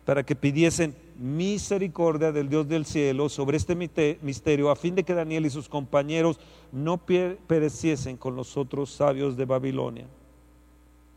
Para 0.05 0.23
que 0.23 0.35
pidiesen 0.35 0.95
misericordia 1.17 2.31
del 2.31 2.49
Dios 2.49 2.67
del 2.67 2.85
cielo 2.85 3.29
sobre 3.29 3.57
este 3.57 3.75
misterio, 3.75 4.69
a 4.69 4.75
fin 4.75 4.95
de 4.95 5.03
que 5.03 5.13
Daniel 5.13 5.45
y 5.45 5.49
sus 5.49 5.69
compañeros 5.69 6.39
no 6.71 6.97
pereciesen 6.97 8.17
con 8.17 8.35
los 8.35 8.57
otros 8.57 8.91
sabios 8.91 9.37
de 9.37 9.45
Babilonia. 9.45 10.05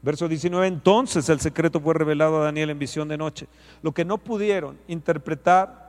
Verso 0.03 0.29
19, 0.29 0.67
entonces 0.67 1.29
el 1.29 1.41
secreto 1.41 1.81
fue 1.81 1.95
revelado 1.95 2.41
a 2.41 2.45
Daniel 2.45 2.71
en 2.71 2.79
visión 2.79 3.09
de 3.09 3.17
noche. 3.17 3.49
Lo 3.83 3.93
que 3.93 4.05
no 4.05 4.19
pudieron 4.19 4.79
interpretar, 4.87 5.87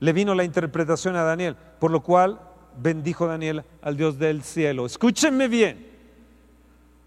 le 0.00 0.12
vino 0.12 0.34
la 0.34 0.44
interpretación 0.44 1.16
a 1.16 1.24
Daniel, 1.24 1.56
por 1.78 1.90
lo 1.90 2.02
cual 2.02 2.40
bendijo 2.80 3.26
Daniel 3.26 3.64
al 3.82 3.96
Dios 3.96 4.18
del 4.18 4.42
cielo. 4.42 4.86
Escúchenme 4.86 5.48
bien, 5.48 5.86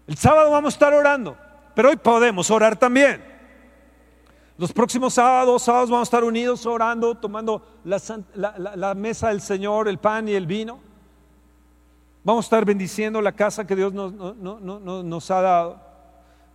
el 0.06 0.16
sábado 0.16 0.50
vamos 0.50 0.74
a 0.74 0.76
estar 0.76 0.94
orando, 0.94 1.36
pero 1.74 1.88
hoy 1.88 1.96
podemos 1.96 2.50
orar 2.50 2.76
también. 2.76 3.35
Los 4.58 4.72
próximos 4.72 5.14
sábados, 5.14 5.64
sábados 5.64 5.90
vamos 5.90 6.06
a 6.06 6.08
estar 6.08 6.24
unidos 6.24 6.64
orando, 6.64 7.14
tomando 7.14 7.62
la, 7.84 8.94
mesa 8.94 9.28
del 9.28 9.42
Señor, 9.42 9.86
el 9.86 9.98
pan 9.98 10.28
y 10.28 10.32
el 10.32 10.46
vino. 10.46 10.80
Vamos 12.24 12.46
a 12.46 12.46
estar 12.46 12.64
bendiciendo 12.64 13.20
la 13.20 13.32
casa 13.32 13.66
que 13.66 13.76
Dios 13.76 13.92
nos, 13.92 14.14
nos 14.14 15.30
ha 15.30 15.40
dado. 15.42 15.80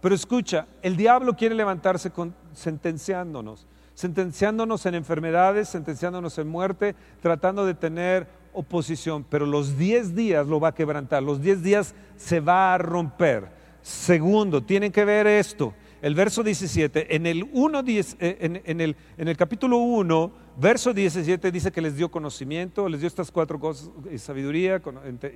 Pero 0.02 0.16
escucha, 0.16 0.66
el 0.82 0.98
diablo 0.98 1.36
quiere 1.36 1.54
levantarse 1.54 2.10
con, 2.10 2.34
sentenciándonos, 2.54 3.68
sentenciándonos 3.94 4.84
en 4.88 4.96
enfermedades, 4.96 5.70
sentenciándonos 5.70 6.40
en 6.40 6.48
muerte, 6.48 6.96
tratando 7.22 7.68
de 7.68 7.76
tener 7.76 8.28
oposición. 8.52 9.24
Pero 9.30 9.46
los 9.46 9.78
10 9.78 10.16
días 10.16 10.48
lo 10.48 10.60
va 10.60 10.70
a 10.70 10.76
quebrantar, 10.76 11.22
los 11.22 11.40
10 11.40 11.62
días 11.62 11.94
se 12.18 12.40
va 12.40 12.74
a 12.74 12.80
romper. 12.80 13.50
Segundo, 13.84 14.64
tienen 14.64 14.92
que 14.92 15.06
ver 15.06 15.28
esto 15.28 15.76
el 16.02 16.16
verso 16.16 16.42
17, 16.42 17.16
en 17.16 17.28
el, 17.28 17.48
1, 17.54 17.84
eh, 17.88 18.62
en, 18.66 18.82
el, 18.82 18.96
en 19.18 19.28
el 19.28 19.38
capítulo 19.38 19.78
1, 19.78 20.32
verso 20.58 20.94
17 20.94 21.52
dice 21.52 21.72
que 21.72 21.82
les 21.82 21.96
dio 21.96 22.10
conocimiento, 22.10 22.90
les 22.90 23.02
dio 23.02 23.08
estas 23.08 23.32
cuatro 23.32 23.60
cosas, 23.60 23.90
eh, 24.10 24.18
sabiduría, 24.18 24.82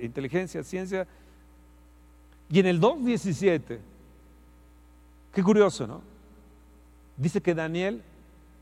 inteligencia, 0.02 0.64
ciencia. 0.64 1.06
Y 2.50 2.58
en 2.58 2.66
el 2.66 2.80
2.17, 2.80 3.78
qué 5.32 5.42
curioso, 5.42 5.86
¿no? 5.86 6.02
Dice 7.16 7.40
que 7.40 7.54
Daniel 7.54 8.02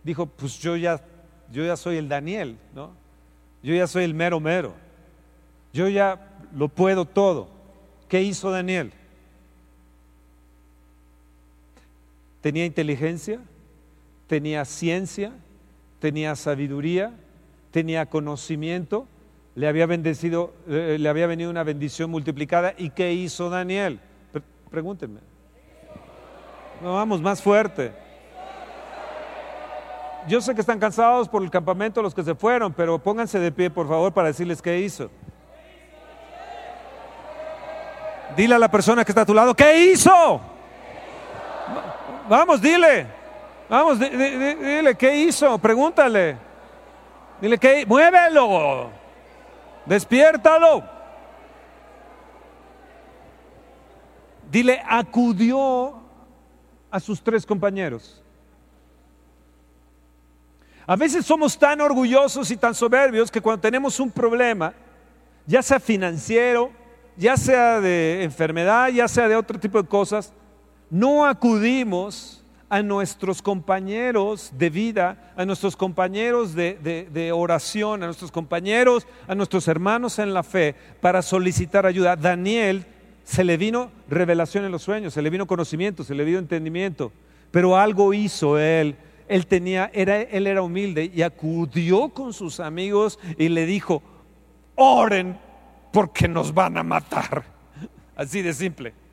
dijo, 0.03 0.27
pues 0.27 0.59
yo 0.59 0.77
ya, 0.77 1.03
yo 1.51 1.65
ya 1.65 1.77
soy 1.77 1.97
el 1.97 2.09
Daniel, 2.09 2.59
¿no? 2.75 2.93
Yo 3.63 3.75
ya 3.75 3.87
soy 3.87 4.05
el 4.05 4.13
mero 4.13 4.41
mero. 4.41 4.75
Yo 5.73 5.89
ya 5.89 6.39
lo 6.55 6.69
puedo 6.69 7.07
todo. 7.07 7.49
¿Qué 8.09 8.23
hizo 8.23 8.51
Daniel? 8.51 8.93
Tenía 12.45 12.67
inteligencia, 12.67 13.41
tenía 14.27 14.67
ciencia, 14.67 15.33
tenía 15.99 16.37
sabiduría, 16.37 17.15
tenía 17.71 18.05
conocimiento, 18.05 19.09
le 19.55 19.67
había 19.67 19.87
bendecido, 19.87 20.53
eh, 20.69 20.99
le 21.01 21.09
había 21.09 21.27
venido 21.27 21.49
una 21.49 21.63
bendición 21.63 22.11
multiplicada. 22.11 22.75
¿Y 22.77 22.91
qué 22.91 23.15
hizo 23.15 23.49
Daniel? 23.49 23.99
pregúntenme. 24.71 25.21
No, 26.83 26.93
vamos 26.93 27.23
más 27.23 27.41
fuerte. 27.41 27.93
Yo 30.29 30.43
sé 30.43 30.55
que 30.55 30.61
están 30.61 30.79
cansados 30.79 31.31
por 31.31 31.43
el 31.43 31.51
campamento 31.51 32.03
los 32.03 32.15
que 32.15 32.25
se 32.25 32.35
fueron, 32.35 32.75
pero 32.75 32.99
pónganse 32.99 33.39
de 33.39 33.53
pie, 33.53 33.71
por 33.71 33.89
favor, 33.89 34.13
para 34.13 34.29
decirles 34.29 34.61
qué 34.61 34.81
hizo. 34.81 35.11
Dile 38.37 38.55
a 38.55 38.59
la 38.59 38.71
persona 38.71 39.03
que 39.03 39.13
está 39.13 39.23
a 39.23 39.27
tu 39.27 39.33
lado, 39.33 39.55
¿qué 39.55 39.93
hizo? 39.93 40.54
Vamos, 42.29 42.61
dile. 42.61 43.07
Vamos, 43.69 43.99
dile, 43.99 44.95
¿qué 44.97 45.17
hizo? 45.17 45.59
Pregúntale. 45.59 46.37
Dile, 47.41 47.59
¿qué? 47.59 47.85
Muévelo. 47.87 48.91
Despiértalo. 49.87 50.85
Dile, 54.51 54.83
acudió 54.87 55.95
a 56.91 57.01
sus 57.01 57.23
tres 57.23 57.45
compañeros. 57.45 58.23
A 60.87 60.97
veces 60.97 61.25
somos 61.25 61.59
tan 61.59 61.81
orgullosos 61.81 62.51
y 62.51 62.57
tan 62.57 62.75
soberbios 62.75 63.31
que 63.31 63.41
cuando 63.41 63.63
tenemos 63.63 63.99
un 63.99 64.11
problema, 64.11 64.75
ya 65.47 65.63
sea 65.63 65.81
financiero, 65.81 66.71
ya 67.17 67.37
sea 67.37 67.81
de 67.81 68.23
enfermedad, 68.23 68.89
ya 68.89 69.09
sea 69.09 69.27
de 69.27 69.37
otro 69.37 69.59
tipo 69.59 69.83
de 69.83 69.89
cosas, 69.89 70.33
no 70.91 71.27
acudimos 71.27 72.45
a 72.69 72.83
nuestros 72.83 73.41
compañeros 73.41 74.53
de 74.57 74.71
vida, 74.71 75.33
a 75.37 75.45
nuestros 75.45 75.77
compañeros 75.77 76.55
de, 76.55 77.31
oración, 77.33 78.03
a 78.03 78.07
nuestros 78.07 78.33
compañeros, 78.33 79.07
a 79.29 79.35
nuestros 79.35 79.69
hermanos 79.69 80.19
en 80.19 80.35
la 80.35 80.43
fe 80.43 80.75
para 81.01 81.23
solicitar 81.23 81.87
ayuda. 81.87 82.17
Daniel 82.17 82.85
se 83.23 83.45
le 83.45 83.57
vino 83.57 83.91
revelación 84.09 84.65
en 84.65 84.73
los 84.73 84.83
sueños, 84.83 85.15
se 85.15 85.23
le 85.23 85.31
vino 85.31 85.47
conocimiento, 85.47 86.03
se 86.03 86.17
le 86.17 86.25
vino 86.25 86.39
entendimiento, 86.39 87.13
pero 87.51 87.77
algo 87.77 88.13
hizo 88.13 88.59
él. 88.59 88.97
Él 89.29 89.47
tenía, 89.47 89.91
era, 89.95 90.21
él 90.21 90.47
era 90.47 90.61
humilde 90.63 91.11
y 91.15 91.23
acudió 91.23 92.09
con 92.09 92.33
sus 92.33 92.61
amigos 92.61 93.19
y 93.39 93.51
le 93.51 93.67
dijo, 93.67 94.03
oren 94.75 95.39
porque 95.93 96.27
nos 96.27 96.53
van 96.53 96.77
a 96.77 96.83
matar. 96.83 97.45
Así 98.17 98.43
de 98.43 98.53
simple. 98.53 99.04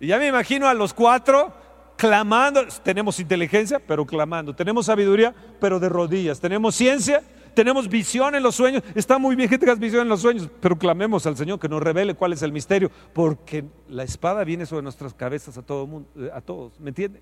Y 0.00 0.06
ya 0.08 0.18
me 0.18 0.26
imagino 0.26 0.66
a 0.66 0.74
los 0.74 0.94
cuatro 0.94 1.52
clamando. 1.96 2.66
Tenemos 2.82 3.20
inteligencia, 3.20 3.78
pero 3.78 4.06
clamando. 4.06 4.54
Tenemos 4.54 4.86
sabiduría, 4.86 5.34
pero 5.60 5.78
de 5.78 5.90
rodillas. 5.90 6.40
Tenemos 6.40 6.74
ciencia, 6.74 7.22
tenemos 7.54 7.88
visión 7.88 8.34
en 8.34 8.42
los 8.42 8.54
sueños. 8.54 8.82
Está 8.94 9.18
muy 9.18 9.36
bien 9.36 9.50
que 9.50 9.58
tengas 9.58 9.78
visión 9.78 10.02
en 10.02 10.08
los 10.08 10.22
sueños, 10.22 10.48
pero 10.60 10.78
clamemos 10.78 11.26
al 11.26 11.36
Señor 11.36 11.60
que 11.60 11.68
nos 11.68 11.82
revele 11.82 12.14
cuál 12.14 12.32
es 12.32 12.40
el 12.42 12.52
misterio, 12.52 12.90
porque 13.12 13.64
la 13.88 14.02
espada 14.02 14.42
viene 14.44 14.64
sobre 14.64 14.82
nuestras 14.82 15.12
cabezas 15.12 15.58
a 15.58 15.62
todo 15.62 15.86
mundo, 15.86 16.08
a 16.32 16.40
todos. 16.40 16.80
¿Me 16.80 16.88
entiende? 16.88 17.20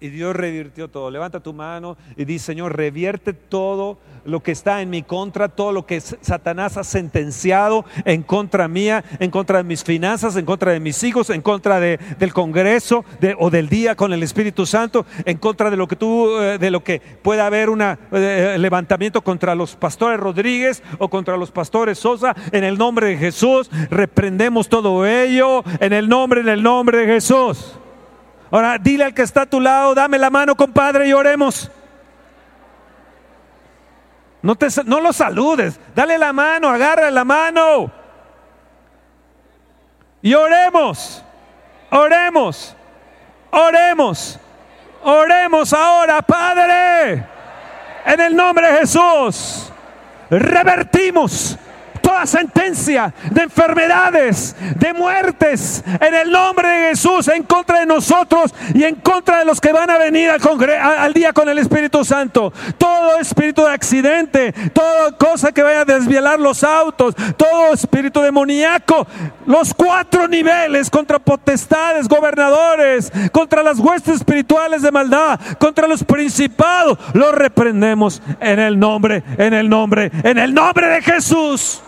Y 0.00 0.10
Dios 0.10 0.36
revirtió 0.36 0.86
todo. 0.86 1.10
Levanta 1.10 1.40
tu 1.40 1.52
mano 1.52 1.96
y 2.16 2.24
dice, 2.24 2.46
Señor, 2.46 2.76
revierte 2.76 3.32
todo 3.32 3.98
lo 4.24 4.44
que 4.44 4.52
está 4.52 4.80
en 4.80 4.90
mi 4.90 5.02
contra, 5.02 5.48
todo 5.48 5.72
lo 5.72 5.86
que 5.86 6.00
Satanás 6.00 6.76
ha 6.76 6.84
sentenciado 6.84 7.84
en 8.04 8.22
contra 8.22 8.68
mía, 8.68 9.04
en 9.18 9.32
contra 9.32 9.58
de 9.58 9.64
mis 9.64 9.82
finanzas, 9.82 10.36
en 10.36 10.44
contra 10.44 10.70
de 10.70 10.78
mis 10.78 11.02
hijos, 11.02 11.30
en 11.30 11.42
contra 11.42 11.80
de, 11.80 11.98
del 12.18 12.32
Congreso 12.32 13.04
o 13.38 13.50
del 13.50 13.68
día 13.68 13.96
con 13.96 14.12
el 14.12 14.22
Espíritu 14.22 14.66
Santo, 14.66 15.04
en 15.24 15.38
contra 15.38 15.68
de 15.68 15.76
lo 15.76 15.88
que 15.88 15.96
tú, 15.96 16.38
eh, 16.38 16.58
de 16.58 16.70
lo 16.70 16.84
que 16.84 17.00
pueda 17.00 17.46
haber 17.46 17.68
un 17.68 17.82
eh, 17.82 18.56
levantamiento 18.56 19.22
contra 19.22 19.56
los 19.56 19.74
pastores 19.74 20.20
Rodríguez 20.20 20.82
o 20.98 21.08
contra 21.08 21.36
los 21.36 21.50
pastores 21.50 21.98
Sosa. 21.98 22.36
En 22.52 22.62
el 22.62 22.78
nombre 22.78 23.08
de 23.08 23.16
Jesús, 23.16 23.68
reprendemos 23.90 24.68
todo 24.68 25.06
ello, 25.06 25.64
en 25.80 25.92
el 25.92 26.08
nombre, 26.08 26.42
en 26.42 26.48
el 26.48 26.62
nombre 26.62 26.98
de 26.98 27.06
Jesús. 27.06 27.78
Ahora 28.50 28.78
dile 28.78 29.04
al 29.04 29.14
que 29.14 29.22
está 29.22 29.42
a 29.42 29.46
tu 29.46 29.60
lado, 29.60 29.94
dame 29.94 30.18
la 30.18 30.30
mano, 30.30 30.56
compadre, 30.56 31.06
y 31.06 31.12
oremos. 31.12 31.70
No, 34.40 34.54
te, 34.54 34.68
no 34.84 35.00
lo 35.00 35.12
saludes, 35.12 35.78
dale 35.94 36.16
la 36.16 36.32
mano, 36.32 36.68
agarra 36.68 37.10
la 37.10 37.24
mano. 37.24 37.90
Y 40.22 40.34
oremos, 40.34 41.22
oremos, 41.90 42.74
oremos, 43.50 44.38
oremos 45.02 45.72
ahora, 45.72 46.22
Padre, 46.22 47.26
en 48.06 48.20
el 48.20 48.34
nombre 48.34 48.72
de 48.72 48.78
Jesús. 48.80 49.72
Revertimos 50.30 51.58
toda 52.18 52.26
sentencia 52.26 53.14
de 53.30 53.42
enfermedades, 53.42 54.56
de 54.76 54.92
muertes, 54.92 55.84
en 56.00 56.14
el 56.14 56.32
nombre 56.32 56.66
de 56.66 56.88
Jesús, 56.88 57.28
en 57.28 57.44
contra 57.44 57.78
de 57.78 57.86
nosotros 57.86 58.52
y 58.74 58.82
en 58.82 58.96
contra 58.96 59.38
de 59.38 59.44
los 59.44 59.60
que 59.60 59.72
van 59.72 59.88
a 59.88 59.98
venir 59.98 60.30
al, 60.30 60.40
al 60.72 61.14
día 61.14 61.32
con 61.32 61.48
el 61.48 61.58
Espíritu 61.58 62.04
Santo. 62.04 62.52
Todo 62.76 63.20
espíritu 63.20 63.62
de 63.64 63.70
accidente, 63.70 64.52
toda 64.72 65.12
cosa 65.12 65.52
que 65.52 65.62
vaya 65.62 65.82
a 65.82 65.84
desvielar 65.84 66.40
los 66.40 66.64
autos, 66.64 67.14
todo 67.36 67.72
espíritu 67.72 68.20
demoníaco, 68.20 69.06
los 69.46 69.72
cuatro 69.72 70.26
niveles 70.26 70.90
contra 70.90 71.20
potestades, 71.20 72.08
gobernadores, 72.08 73.12
contra 73.30 73.62
las 73.62 73.78
huestes 73.78 74.16
espirituales 74.16 74.82
de 74.82 74.90
maldad, 74.90 75.38
contra 75.58 75.86
los 75.86 76.02
principados, 76.02 76.98
los 77.12 77.32
reprendemos 77.32 78.20
en 78.40 78.58
el 78.58 78.76
nombre, 78.76 79.22
en 79.36 79.54
el 79.54 79.68
nombre, 79.68 80.10
en 80.24 80.38
el 80.38 80.52
nombre 80.52 80.88
de 80.88 81.02
Jesús. 81.02 81.82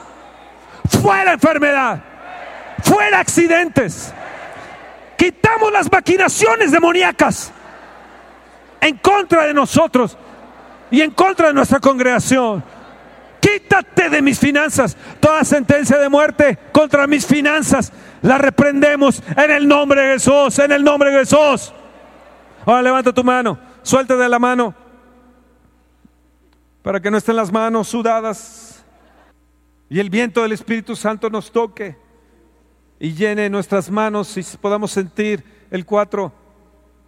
Fuera 0.90 1.32
enfermedad. 1.32 2.02
Fuera 2.82 3.20
accidentes. 3.20 4.12
Quitamos 5.16 5.72
las 5.72 5.90
maquinaciones 5.90 6.72
demoníacas 6.72 7.52
en 8.80 8.96
contra 8.98 9.46
de 9.46 9.54
nosotros 9.54 10.16
y 10.90 11.02
en 11.02 11.10
contra 11.10 11.48
de 11.48 11.54
nuestra 11.54 11.78
congregación. 11.78 12.64
Quítate 13.40 14.10
de 14.10 14.22
mis 14.22 14.38
finanzas. 14.38 14.96
Toda 15.20 15.44
sentencia 15.44 15.98
de 15.98 16.08
muerte 16.08 16.58
contra 16.72 17.06
mis 17.06 17.26
finanzas 17.26 17.92
la 18.22 18.38
reprendemos 18.38 19.22
en 19.36 19.50
el 19.50 19.68
nombre 19.68 20.02
de 20.02 20.12
Jesús, 20.14 20.58
en 20.58 20.72
el 20.72 20.84
nombre 20.84 21.10
de 21.10 21.20
Jesús. 21.20 21.72
Ahora 22.66 22.82
levanta 22.82 23.12
tu 23.12 23.24
mano, 23.24 23.58
suelta 23.82 24.16
de 24.16 24.28
la 24.28 24.38
mano 24.38 24.74
para 26.82 27.00
que 27.00 27.10
no 27.10 27.16
estén 27.18 27.36
las 27.36 27.52
manos 27.52 27.88
sudadas 27.88 28.69
y 29.90 29.98
el 29.98 30.08
viento 30.08 30.42
del 30.42 30.52
Espíritu 30.52 30.94
Santo 30.94 31.28
nos 31.28 31.50
toque 31.50 31.96
y 33.00 33.12
llene 33.12 33.50
nuestras 33.50 33.90
manos 33.90 34.36
y 34.36 34.42
podamos 34.58 34.92
sentir 34.92 35.42
el 35.68 35.84
4 35.84 36.32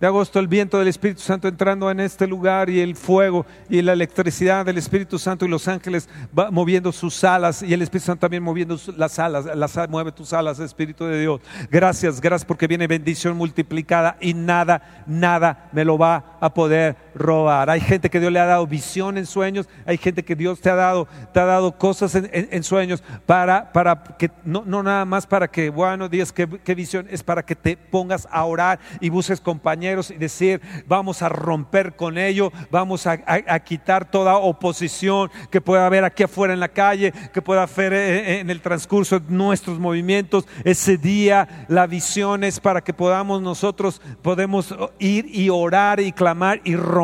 de 0.01 0.09
agosto 0.09 0.41
el 0.41 0.49
viento 0.49 0.81
del 0.81 0.89
Espíritu 0.89 1.21
Santo 1.21 1.47
entrando 1.47 1.89
en 1.89 2.01
este 2.01 2.27
lugar 2.27 2.69
y 2.69 2.81
el 2.81 2.97
fuego 2.97 3.47
y 3.71 3.81
la 3.83 3.93
electricidad 3.93 4.67
del 4.67 4.79
Espíritu 4.79 5.17
Santo 5.17 5.45
y 5.45 5.49
los 5.49 5.69
ángeles 5.69 6.09
moviendo 6.51 6.91
sus 6.91 7.23
alas 7.23 7.63
y 7.63 7.73
el 7.73 7.83
Espíritu 7.83 8.07
Santo 8.07 8.23
también 8.23 8.43
moviendo 8.43 8.77
las 8.97 9.21
alas, 9.21 9.45
las, 9.55 9.89
mueve 9.89 10.11
tus 10.11 10.33
alas, 10.33 10.59
Espíritu 10.59 11.05
de 11.05 11.21
Dios. 11.21 11.41
Gracias, 11.71 12.21
gracias 12.21 12.45
porque 12.45 12.67
viene 12.67 12.89
bendición 12.89 13.37
multiplicada 13.37 14.17
y 14.21 14.35
nada, 14.35 15.05
nada 15.07 15.69
me 15.71 15.85
lo 15.85 15.97
va 15.97 16.37
a 16.41 16.53
poder 16.53 16.97
robar. 17.15 17.71
Hay 17.71 17.81
gente 17.81 18.11
que 18.11 18.21
Dios 18.21 18.33
le 18.33 18.41
ha 18.41 18.47
dado 18.47 18.67
visión 18.67 19.19
en 19.19 19.27
sueños, 19.27 19.69
hay 19.87 19.99
gente 19.99 20.25
que 20.25 20.37
Dios 20.37 20.61
te 20.61 20.71
ha 20.71 20.75
dado, 20.75 21.09
te 21.33 21.41
ha 21.41 21.45
dado 21.45 21.73
cosas 21.79 22.15
en, 22.15 22.63
sueños 22.63 23.03
para, 23.27 23.73
para 23.73 24.03
que, 24.19 24.31
no, 24.45 24.63
no, 24.67 24.83
nada 24.83 25.05
más 25.05 25.27
para 25.27 25.49
que, 25.49 25.71
bueno, 25.71 26.09
digas 26.09 26.33
qué, 26.33 26.49
qué 26.65 26.75
visión, 26.75 27.07
es 27.11 27.23
para 27.23 27.43
que 27.43 27.57
te 27.57 27.77
pongas 27.77 28.29
a 28.31 28.45
orar 28.45 28.79
y 29.01 29.09
busques 29.09 29.41
compañeros 29.41 30.11
y 30.11 30.15
decir, 30.15 30.61
vamos 30.87 31.23
a 31.23 31.29
romper 31.29 31.95
con 31.97 32.19
ello, 32.19 32.53
vamos 32.71 33.07
a, 33.07 33.19
quitar 33.61 34.11
toda 34.11 34.37
oposición 34.37 35.31
que 35.51 35.61
pueda 35.61 35.87
haber 35.87 36.05
aquí 36.05 36.23
afuera 36.23 36.55
en 36.55 36.61
la 36.61 36.69
calle, 36.69 37.13
que 37.33 37.43
pueda 37.43 37.63
haber 37.63 37.93
en 37.93 38.51
el 38.51 38.61
transcurso 38.61 39.21
de 39.21 39.33
nuestros 39.33 39.79
movimientos. 39.79 40.47
Ese 40.65 40.97
día 40.97 41.67
la 41.69 41.87
visión 41.87 42.45
es 42.45 42.61
para 42.61 42.83
que 42.83 42.93
podamos 42.93 43.43
nosotros, 43.43 44.01
podemos 44.23 44.75
ir 44.99 45.27
y 45.29 45.49
orar 45.51 46.01
y 46.01 46.13
clamar 46.13 46.61
y 46.65 46.77
romper 46.77 47.02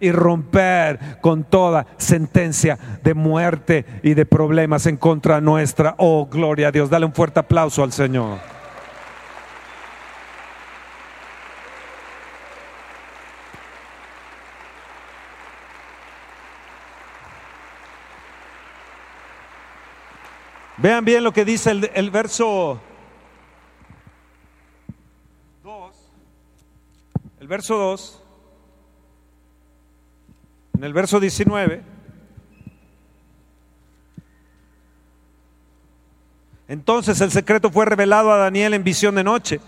y 0.00 0.10
romper 0.12 1.18
con 1.20 1.44
toda 1.44 1.86
sentencia 1.96 2.78
de 3.02 3.14
muerte 3.14 3.84
y 4.02 4.14
de 4.14 4.26
problemas 4.26 4.86
en 4.86 4.96
contra 4.96 5.40
nuestra. 5.40 5.94
Oh, 5.98 6.26
gloria 6.26 6.68
a 6.68 6.72
Dios. 6.72 6.90
Dale 6.90 7.06
un 7.06 7.12
fuerte 7.12 7.40
aplauso 7.40 7.82
al 7.82 7.92
Señor. 7.92 8.38
Vean 20.80 21.04
bien 21.04 21.24
lo 21.24 21.32
que 21.32 21.44
dice 21.44 21.72
el, 21.72 22.10
verso 22.12 22.80
2, 25.64 25.96
el 27.40 27.48
verso 27.48 27.76
2, 27.76 28.22
en 30.78 30.84
el 30.84 30.92
verso 30.92 31.18
19, 31.18 31.82
entonces 36.68 37.20
el 37.20 37.32
secreto 37.32 37.68
fue 37.68 37.84
revelado 37.84 38.30
a 38.30 38.36
Daniel 38.36 38.74
en 38.74 38.84
visión 38.84 39.16
de 39.16 39.24
noche, 39.24 39.60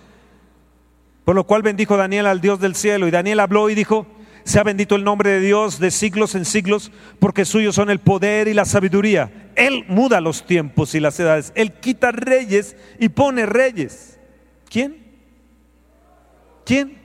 por 1.24 1.34
lo 1.34 1.42
cual 1.42 1.62
bendijo 1.62 1.96
Daniel 1.96 2.26
al 2.26 2.40
Dios 2.40 2.60
del 2.60 2.76
cielo, 2.76 3.08
y 3.08 3.10
Daniel 3.10 3.40
habló 3.40 3.68
y 3.68 3.74
dijo, 3.74 4.06
sea 4.44 4.62
bendito 4.62 4.94
el 4.94 5.02
nombre 5.02 5.30
de 5.30 5.40
Dios 5.40 5.80
de 5.80 5.90
siglos 5.90 6.36
en 6.36 6.44
siglos, 6.44 6.92
porque 7.18 7.44
suyos 7.44 7.74
son 7.74 7.90
el 7.90 7.98
poder 7.98 8.46
y 8.46 8.54
la 8.54 8.64
sabiduría. 8.64 9.50
Él 9.56 9.84
muda 9.88 10.20
los 10.20 10.46
tiempos 10.46 10.94
y 10.94 11.00
las 11.00 11.18
edades. 11.18 11.52
Él 11.56 11.72
quita 11.72 12.12
reyes 12.12 12.76
y 13.00 13.08
pone 13.08 13.46
reyes. 13.46 14.16
¿Quién? 14.68 14.96
¿Quién? 16.64 16.96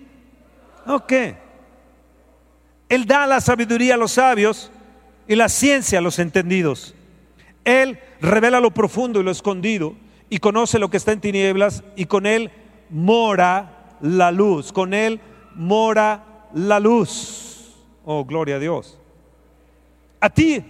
Él 2.89 3.05
da 3.05 3.25
la 3.27 3.41
sabiduría 3.41 3.95
a 3.95 3.97
los 3.97 4.13
sabios 4.13 4.71
y 5.27 5.35
la 5.35 5.49
ciencia 5.49 5.99
a 5.99 6.01
los 6.01 6.19
entendidos. 6.19 6.95
Él 7.63 7.99
revela 8.21 8.59
lo 8.59 8.71
profundo 8.71 9.19
y 9.19 9.23
lo 9.23 9.31
escondido 9.31 9.95
y 10.29 10.37
conoce 10.39 10.79
lo 10.79 10.89
que 10.89 10.97
está 10.97 11.11
en 11.11 11.21
tinieblas 11.21 11.83
y 11.95 12.05
con 12.05 12.25
Él 12.25 12.51
mora 12.89 13.95
la 14.01 14.31
luz. 14.31 14.71
Con 14.71 14.93
Él 14.93 15.19
mora 15.55 16.23
la 16.53 16.79
luz. 16.79 17.73
Oh, 18.03 18.23
gloria 18.23 18.55
a 18.55 18.59
Dios. 18.59 18.99
A 20.19 20.29
ti, 20.29 20.63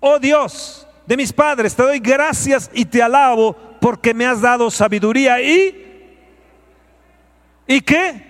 oh 0.00 0.18
Dios 0.18 0.86
de 1.06 1.16
mis 1.16 1.32
padres, 1.32 1.74
te 1.74 1.82
doy 1.82 2.00
gracias 2.00 2.70
y 2.74 2.84
te 2.84 3.02
alabo 3.02 3.54
porque 3.80 4.12
me 4.12 4.26
has 4.26 4.40
dado 4.40 4.70
sabiduría 4.70 5.40
y... 5.40 5.82
¿Y 7.68 7.80
qué? 7.80 8.22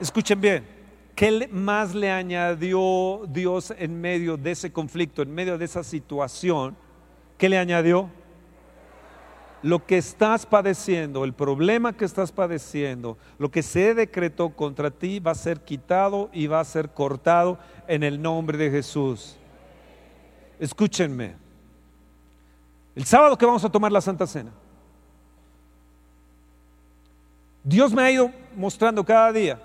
Escuchen 0.00 0.40
bien. 0.40 0.75
¿Qué 1.16 1.48
más 1.50 1.94
le 1.94 2.12
añadió 2.12 3.22
Dios 3.26 3.74
en 3.76 4.00
medio 4.00 4.36
de 4.36 4.50
ese 4.52 4.70
conflicto, 4.70 5.22
en 5.22 5.34
medio 5.34 5.56
de 5.56 5.64
esa 5.64 5.82
situación? 5.82 6.76
¿Qué 7.38 7.48
le 7.48 7.58
añadió? 7.58 8.10
lo 9.62 9.84
que 9.84 9.98
estás 9.98 10.46
padeciendo, 10.46 11.24
el 11.24 11.32
problema 11.32 11.92
que 11.92 12.04
estás 12.04 12.30
padeciendo, 12.30 13.18
lo 13.36 13.50
que 13.50 13.64
se 13.64 13.94
decretó 13.94 14.50
contra 14.50 14.92
ti 14.92 15.18
va 15.18 15.32
a 15.32 15.34
ser 15.34 15.60
quitado 15.60 16.30
y 16.32 16.46
va 16.46 16.60
a 16.60 16.64
ser 16.64 16.90
cortado 16.90 17.58
en 17.88 18.04
el 18.04 18.22
nombre 18.22 18.56
de 18.58 18.70
Jesús. 18.70 19.36
Escúchenme. 20.60 21.34
El 22.94 23.04
sábado 23.06 23.36
que 23.36 23.44
vamos 23.44 23.64
a 23.64 23.68
tomar 23.68 23.90
la 23.90 24.00
Santa 24.00 24.24
Cena, 24.24 24.52
Dios 27.64 27.92
me 27.92 28.02
ha 28.02 28.10
ido 28.12 28.30
mostrando 28.54 29.04
cada 29.04 29.32
día 29.32 29.60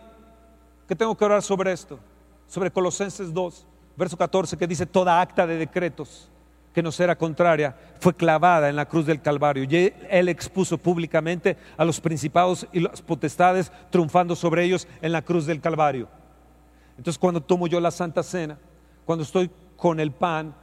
que 0.87 0.95
tengo 0.95 1.15
que 1.15 1.25
orar 1.25 1.41
sobre 1.41 1.71
esto, 1.71 1.99
sobre 2.47 2.71
Colosenses 2.71 3.33
2, 3.33 3.65
verso 3.95 4.17
14, 4.17 4.57
que 4.57 4.67
dice 4.67 4.85
toda 4.85 5.21
acta 5.21 5.47
de 5.47 5.57
decretos 5.57 6.29
que 6.73 6.81
nos 6.81 6.99
era 6.99 7.17
contraria, 7.17 7.75
fue 7.99 8.13
clavada 8.13 8.69
en 8.69 8.75
la 8.75 8.87
cruz 8.87 9.05
del 9.05 9.21
Calvario. 9.21 9.63
Y 9.63 9.93
él 10.09 10.29
expuso 10.29 10.77
públicamente 10.77 11.57
a 11.77 11.83
los 11.83 11.99
principados 11.99 12.65
y 12.71 12.79
las 12.79 13.01
potestades, 13.01 13.71
triunfando 13.89 14.35
sobre 14.35 14.63
ellos 14.63 14.87
en 15.01 15.11
la 15.11 15.21
cruz 15.21 15.45
del 15.45 15.59
Calvario. 15.59 16.07
Entonces 16.97 17.19
cuando 17.19 17.41
tomo 17.41 17.67
yo 17.67 17.79
la 17.79 17.91
Santa 17.91 18.23
Cena, 18.23 18.57
cuando 19.05 19.23
estoy 19.23 19.49
con 19.75 19.99
el 19.99 20.11
pan, 20.11 20.55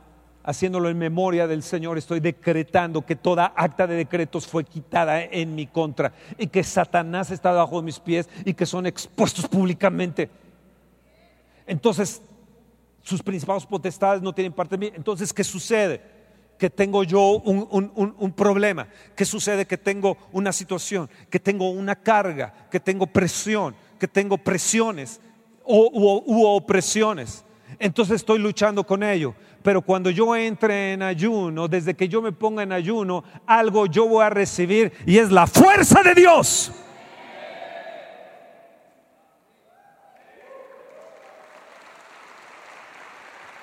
haciéndolo 0.49 0.89
en 0.89 0.97
memoria 0.97 1.47
del 1.47 1.63
Señor, 1.63 1.99
estoy 1.99 2.21
decretando 2.21 3.05
que 3.05 3.17
toda 3.17 3.53
acta 3.55 3.87
de 3.87 3.97
decretos 3.97 4.47
fue 4.47 4.65
quitada 4.65 5.23
en 5.23 5.55
mi 5.55 5.67
contra 5.67 6.15
y 6.39 6.47
que 6.47 6.65
Satanás 6.65 7.31
está 7.31 7.53
debajo 7.53 7.77
de 7.77 7.83
mis 7.85 8.01
pies 8.01 8.31
y 8.47 8.55
que 8.55 8.65
son 8.65 8.87
expuestos 8.87 9.47
públicamente. 9.47 10.31
Entonces 11.67 12.23
sus 13.03 13.23
principados 13.23 13.67
potestades 13.67 14.23
no 14.23 14.33
tienen 14.33 14.55
parte 14.55 14.79
de 14.79 14.87
mí. 14.87 14.93
Entonces, 14.97 15.35
¿qué 15.35 15.45
sucede? 15.45 16.01
Que 16.57 16.71
tengo 16.71 17.05
yo 17.05 17.43
un, 17.45 18.33
problema. 18.35 18.89
¿Qué 19.15 19.27
sucede? 19.27 19.67
Que 19.67 19.77
tengo 19.77 20.17
una 20.33 20.55
situación, 20.55 21.11
que 21.29 21.39
tengo 21.39 21.69
una 21.69 21.95
carga, 21.95 22.69
que 22.71 22.81
tengo 22.81 23.07
presión, 23.07 23.77
que 24.01 24.09
tengo 24.09 24.39
presiones 24.39 25.21
o, 25.63 26.23
u 26.25 26.47
opresiones. 26.47 27.45
Entonces 27.79 28.17
estoy 28.17 28.39
luchando 28.39 28.85
con 28.85 29.03
ello. 29.03 29.35
Pero 29.63 29.83
cuando 29.83 30.11
yo 30.11 30.35
entre 30.37 30.93
en 30.93 31.03
ayuno, 31.03 31.69
desde 31.69 31.95
que 31.95 32.09
yo 32.09 32.23
me 32.23 32.33
ponga 32.33 32.63
en 32.63 32.73
ayuno, 32.73 33.25
algo 33.47 33.87
yo 33.87 34.07
voy 34.07 34.25
a 34.25 34.31
recibir 34.31 34.93
y 35.05 35.19
es 35.19 35.31
la 35.31 35.47
fuerza 35.47 36.03
de 36.03 36.15
Dios. 36.15 36.73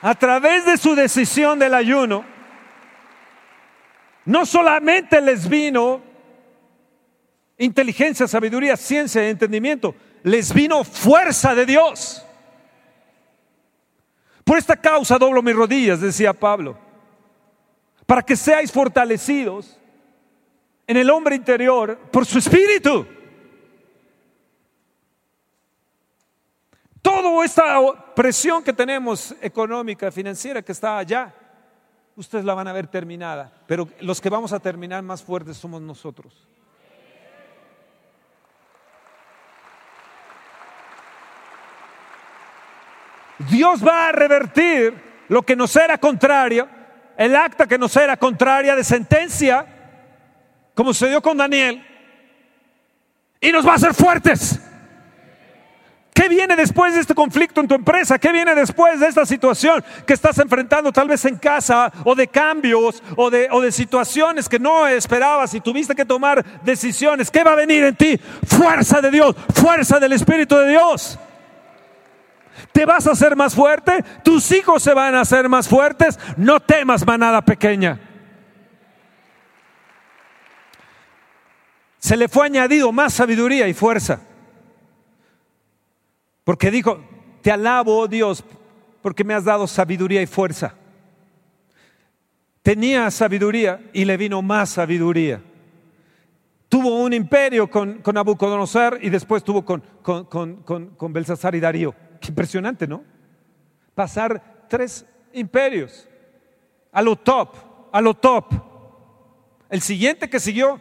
a 0.06 0.14
través 0.14 0.66
de 0.66 0.78
su 0.78 0.94
decisión 0.94 1.58
del 1.58 1.74
ayuno, 1.74 2.24
no 4.26 4.46
solamente 4.46 5.20
les 5.22 5.48
vino 5.48 6.00
inteligencia, 7.58 8.28
sabiduría, 8.28 8.78
ciencia 8.78 9.26
y 9.26 9.32
entendimiento, 9.32 9.96
les 10.22 10.54
vino 10.54 10.84
fuerza 10.84 11.56
de 11.56 11.66
Dios. 11.66 12.25
Por 14.46 14.60
esta 14.60 14.78
causa 14.78 15.18
doblo 15.18 15.42
mis 15.42 15.56
rodillas, 15.56 16.00
decía 16.00 16.32
Pablo, 16.32 16.78
para 18.06 18.22
que 18.22 18.36
seáis 18.36 18.72
fortalecidos 18.72 19.80
en 20.86 20.98
el 20.98 21.10
hombre 21.10 21.36
interior 21.36 21.98
por 22.12 22.28
su 22.28 22.38
espíritu. 22.38 23.08
Toda 27.02 27.44
esta 27.44 28.14
presión 28.16 28.64
que 28.64 28.72
tenemos 28.72 29.36
económica, 29.42 30.12
financiera 30.12 30.62
que 30.62 30.72
está 30.72 31.00
allá, 31.00 31.34
ustedes 32.16 32.46
la 32.46 32.54
van 32.54 32.68
a 32.68 32.74
ver 32.74 32.88
terminada, 32.88 33.52
pero 33.66 33.88
los 34.00 34.22
que 34.22 34.30
vamos 34.30 34.54
a 34.54 34.60
terminar 34.60 35.02
más 35.02 35.24
fuertes 35.24 35.58
somos 35.58 35.82
nosotros. 35.82 36.48
Dios 43.40 43.86
va 43.86 44.08
a 44.08 44.12
revertir 44.12 44.94
lo 45.28 45.42
que 45.42 45.56
nos 45.56 45.76
era 45.76 45.98
contrario, 45.98 46.68
el 47.18 47.36
acta 47.36 47.68
que 47.68 47.78
nos 47.78 47.96
era 47.96 48.18
contraria 48.18 48.76
de 48.76 48.84
sentencia, 48.84 49.66
como 50.74 50.94
se 50.94 51.08
dio 51.08 51.22
con 51.22 51.38
Daniel, 51.38 51.86
y 53.42 53.52
nos 53.52 53.66
va 53.66 53.74
a 53.74 53.76
hacer 53.76 53.94
fuertes. 53.94 54.60
¿Qué 56.14 56.30
viene 56.30 56.56
después 56.56 56.94
de 56.94 57.02
este 57.02 57.14
conflicto 57.14 57.60
en 57.60 57.68
tu 57.68 57.76
empresa? 57.76 58.18
¿Qué 58.18 58.32
viene 58.32 58.56
después 58.56 59.02
de 59.02 59.08
esta 59.08 59.26
situación 59.26 59.84
que 60.08 60.14
estás 60.14 60.38
enfrentando 60.40 60.94
tal 60.94 61.10
vez 61.10 61.26
en 61.26 61.36
casa 61.36 61.92
o 62.06 62.16
de 62.16 62.30
cambios 62.30 63.04
o 63.18 63.30
de 63.30 63.72
situaciones 63.74 64.48
que 64.48 64.58
no 64.58 64.88
esperabas 64.88 65.54
y 65.54 65.60
tuviste 65.60 65.94
que 65.94 66.06
tomar 66.06 66.44
decisiones? 66.64 67.30
¿Qué 67.30 67.44
va 67.44 67.52
a 67.52 67.56
venir 67.56 67.84
en 67.84 67.98
ti? 67.98 68.18
Fuerza 68.48 69.02
de 69.02 69.12
Dios, 69.12 69.36
fuerza 69.54 70.00
del 70.00 70.14
Espíritu 70.14 70.56
de 70.56 70.70
Dios. 70.70 71.20
Te 72.72 72.86
vas 72.86 73.08
a 73.08 73.12
hacer 73.12 73.36
más 73.36 73.54
fuerte, 73.54 74.04
tus 74.24 74.52
hijos 74.52 74.82
se 74.82 74.94
van 74.94 75.16
a 75.16 75.22
hacer 75.22 75.50
más 75.50 75.68
fuertes, 75.68 76.20
no 76.38 76.60
temas 76.60 77.06
manada 77.06 77.42
pequeña. 77.44 78.00
Se 81.98 82.16
le 82.16 82.30
fue 82.30 82.46
añadido 82.46 82.92
más 82.92 83.14
sabiduría 83.14 83.68
y 83.68 83.74
fuerza. 83.74 84.22
Porque 86.44 86.70
dijo, 86.70 87.04
te 87.42 87.52
alabo, 87.52 87.98
oh 87.98 88.08
Dios, 88.08 88.44
porque 89.02 89.24
me 89.24 89.34
has 89.34 89.44
dado 89.44 89.66
sabiduría 89.68 90.22
y 90.22 90.28
fuerza. 90.28 90.76
Tenía 92.62 93.10
sabiduría 93.12 93.82
y 93.92 94.06
le 94.06 94.18
vino 94.18 94.42
más 94.42 94.70
sabiduría. 94.70 95.42
Tuvo 96.70 97.04
un 97.04 97.14
imperio 97.14 97.70
con, 97.70 98.00
con 98.00 98.16
Nabucodonosor 98.16 99.00
y 99.02 99.10
después 99.10 99.44
tuvo 99.44 99.66
con, 99.66 99.84
con, 100.02 100.56
con 100.96 101.14
Belsasar 101.14 101.56
y 101.56 101.60
Darío. 101.60 101.96
Impresionante, 102.28 102.88
¿no? 102.88 103.04
Pasar 103.94 104.66
tres 104.68 105.06
imperios 105.34 106.08
a 106.92 107.02
lo 107.02 107.16
top, 107.16 107.56
a 107.92 108.02
lo 108.02 108.14
top. 108.14 108.46
El 109.70 109.82
siguiente 109.82 110.30
que 110.30 110.40
siguió, 110.40 110.80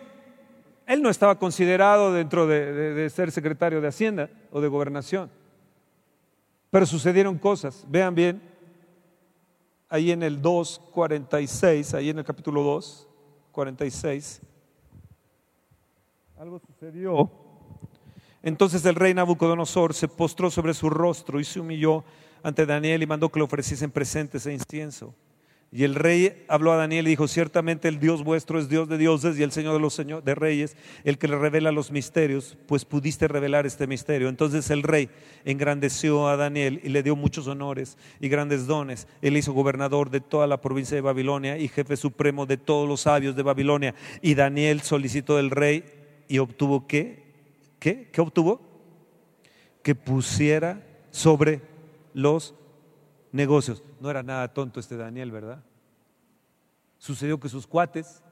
él 0.86 1.02
no 1.02 1.10
estaba 1.10 1.38
considerado 1.38 2.12
dentro 2.12 2.46
de 2.46 3.10
ser 3.10 3.32
secretario 3.32 3.80
de 3.80 3.88
Hacienda 3.88 4.30
o 4.50 4.60
de 4.60 4.68
gobernación. 4.68 5.30
Pero 6.70 6.86
sucedieron 6.86 7.38
cosas, 7.38 7.84
vean 7.88 8.14
bien, 8.14 8.42
ahí 9.88 10.10
en 10.10 10.22
el 10.22 10.42
2.46, 10.42 11.94
ahí 11.94 12.10
en 12.10 12.18
el 12.18 12.24
capítulo 12.24 12.62
2, 12.62 13.08
46, 13.52 14.40
algo 16.36 16.58
sucedió. 16.58 17.43
Entonces 18.44 18.84
el 18.84 18.94
rey 18.94 19.14
Nabucodonosor 19.14 19.94
se 19.94 20.06
postró 20.06 20.50
sobre 20.50 20.74
su 20.74 20.90
rostro 20.90 21.40
y 21.40 21.44
se 21.44 21.60
humilló 21.60 22.04
ante 22.42 22.66
Daniel 22.66 23.02
y 23.02 23.06
mandó 23.06 23.30
que 23.30 23.38
le 23.40 23.44
ofreciesen 23.44 23.90
presentes 23.90 24.46
e 24.46 24.52
incienso. 24.52 25.14
Y 25.72 25.82
el 25.82 25.96
rey 25.96 26.44
habló 26.46 26.72
a 26.72 26.76
Daniel 26.76 27.06
y 27.06 27.10
dijo, 27.10 27.26
ciertamente 27.26 27.88
el 27.88 27.98
Dios 27.98 28.22
vuestro 28.22 28.60
es 28.60 28.68
Dios 28.68 28.86
de 28.88 28.98
dioses 28.98 29.38
y 29.38 29.42
el 29.42 29.50
Señor 29.50 29.72
de 29.72 29.80
los 29.80 29.94
señores, 29.94 30.24
de 30.24 30.34
reyes, 30.34 30.76
el 31.02 31.18
que 31.18 31.26
le 31.26 31.36
revela 31.36 31.72
los 31.72 31.90
misterios, 31.90 32.56
pues 32.68 32.84
pudiste 32.84 33.26
revelar 33.26 33.66
este 33.66 33.86
misterio. 33.86 34.28
Entonces 34.28 34.70
el 34.70 34.84
rey 34.84 35.08
engrandeció 35.44 36.28
a 36.28 36.36
Daniel 36.36 36.80
y 36.84 36.90
le 36.90 37.02
dio 37.02 37.16
muchos 37.16 37.48
honores 37.48 37.96
y 38.20 38.28
grandes 38.28 38.66
dones. 38.66 39.08
Él 39.20 39.36
hizo 39.36 39.52
gobernador 39.54 40.10
de 40.10 40.20
toda 40.20 40.46
la 40.46 40.60
provincia 40.60 40.94
de 40.94 41.00
Babilonia 41.00 41.58
y 41.58 41.66
jefe 41.66 41.96
supremo 41.96 42.46
de 42.46 42.58
todos 42.58 42.86
los 42.86 43.00
sabios 43.00 43.34
de 43.34 43.42
Babilonia. 43.42 43.94
Y 44.20 44.34
Daniel 44.34 44.82
solicitó 44.82 45.38
del 45.38 45.50
rey 45.50 45.82
y 46.28 46.38
obtuvo 46.38 46.86
qué? 46.86 47.23
¿Qué? 47.84 48.08
¿Qué 48.10 48.22
obtuvo? 48.22 48.62
Que 49.82 49.94
pusiera 49.94 50.82
sobre 51.10 51.60
los 52.14 52.54
negocios. 53.30 53.82
No 54.00 54.08
era 54.08 54.22
nada 54.22 54.54
tonto 54.54 54.80
este 54.80 54.96
Daniel, 54.96 55.30
¿verdad? 55.30 55.62
Sucedió 56.96 57.38
que 57.38 57.50
sus 57.50 57.66
cuates, 57.66 58.22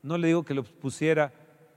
no 0.00 0.16
le 0.16 0.28
digo 0.28 0.44
que 0.44 0.54
lo 0.54 0.62
pusiera 0.62 1.32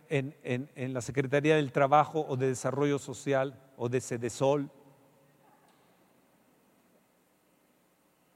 en, 0.10 0.36
en, 0.44 0.94
la 0.94 1.02
Secretaría 1.02 1.56
del 1.56 1.72
Trabajo 1.72 2.24
o 2.30 2.38
de 2.38 2.50
Desarrollo 2.50 3.00
Social 3.00 3.60
o 3.78 3.90
de 3.90 4.00
Sedesol. 4.00 4.70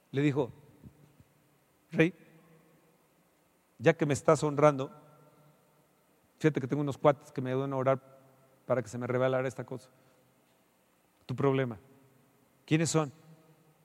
Le 0.09 0.23
dijo, 0.23 0.51
Rey, 1.91 2.15
ya 3.77 3.93
que 3.93 4.07
me 4.07 4.15
estás 4.15 4.43
honrando, 4.43 4.89
fíjate 6.39 6.59
que 6.59 6.67
tengo 6.67 6.81
unos 6.81 6.97
cuates 6.97 7.31
que 7.31 7.41
me 7.41 7.51
ayudan 7.51 7.71
a 7.71 7.77
orar 7.77 8.14
para 8.65 8.81
que 8.81 8.89
se 8.89 8.97
me 8.97 9.07
revelara 9.07 9.47
esta 9.47 9.63
cosa. 9.63 9.89
Tu 11.25 11.35
problema. 11.35 11.77
¿Quiénes 12.65 12.89
son? 12.89 13.11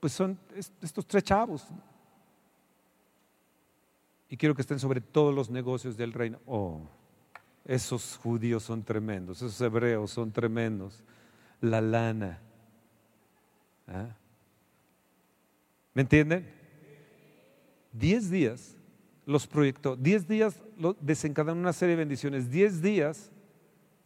pues 0.01 0.13
son 0.13 0.37
estos 0.81 1.05
tres 1.05 1.23
chavos. 1.23 1.65
Y 4.27 4.35
quiero 4.35 4.55
que 4.55 4.63
estén 4.63 4.79
sobre 4.79 4.99
todos 4.99 5.33
los 5.33 5.49
negocios 5.49 5.95
del 5.95 6.11
reino. 6.11 6.39
Oh, 6.45 6.81
esos 7.63 8.17
judíos 8.17 8.63
son 8.63 8.83
tremendos, 8.83 9.37
esos 9.37 9.61
hebreos 9.61 10.09
son 10.09 10.31
tremendos. 10.31 11.03
La 11.61 11.79
lana. 11.79 12.39
¿Ah? 13.87 14.15
¿Me 15.93 16.01
entienden? 16.01 16.51
Diez 17.93 18.31
días 18.31 18.75
los 19.27 19.45
proyectó, 19.45 19.95
diez 19.95 20.27
días 20.27 20.59
desencadenaron 20.99 21.59
una 21.59 21.73
serie 21.73 21.95
de 21.95 21.99
bendiciones, 21.99 22.49
diez 22.49 22.81
días 22.81 23.29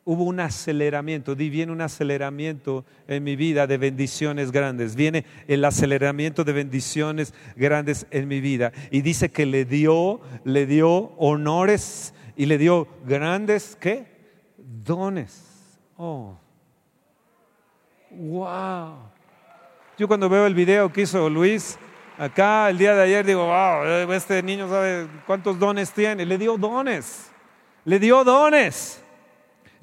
hubo 0.05 0.23
un 0.23 0.39
aceleramiento, 0.39 1.35
di 1.35 1.49
viene 1.49 1.71
un 1.71 1.81
aceleramiento 1.81 2.85
en 3.07 3.23
mi 3.23 3.35
vida 3.35 3.67
de 3.67 3.77
bendiciones 3.77 4.51
grandes, 4.51 4.95
viene 4.95 5.25
el 5.47 5.65
aceleramiento 5.65 6.43
de 6.43 6.53
bendiciones 6.53 7.33
grandes 7.55 8.05
en 8.11 8.27
mi 8.27 8.39
vida. 8.39 8.71
Y 8.91 9.01
dice 9.01 9.29
que 9.29 9.45
le 9.45 9.65
dio, 9.65 10.21
le 10.43 10.67
dio 10.67 11.11
honores 11.17 12.13
y 12.37 12.45
le 12.45 12.57
dio 12.59 12.87
grandes, 13.05 13.75
¿qué? 13.79 14.05
Dones. 14.57 15.43
Oh. 15.97 16.37
Wow. 18.11 18.97
Yo 19.97 20.07
cuando 20.07 20.29
veo 20.29 20.45
el 20.45 20.53
video 20.53 20.93
que 20.93 21.01
hizo 21.01 21.29
Luis 21.29 21.79
acá 22.17 22.69
el 22.69 22.77
día 22.77 22.95
de 22.95 23.01
ayer 23.01 23.25
digo, 23.25 23.45
wow, 23.45 24.11
este 24.11 24.41
niño 24.43 24.69
sabe 24.69 25.07
cuántos 25.25 25.57
dones 25.57 25.91
tiene. 25.91 26.25
Le 26.25 26.37
dio 26.37 26.57
dones. 26.57 27.31
Le 27.85 27.99
dio 27.99 28.23
dones. 28.23 29.01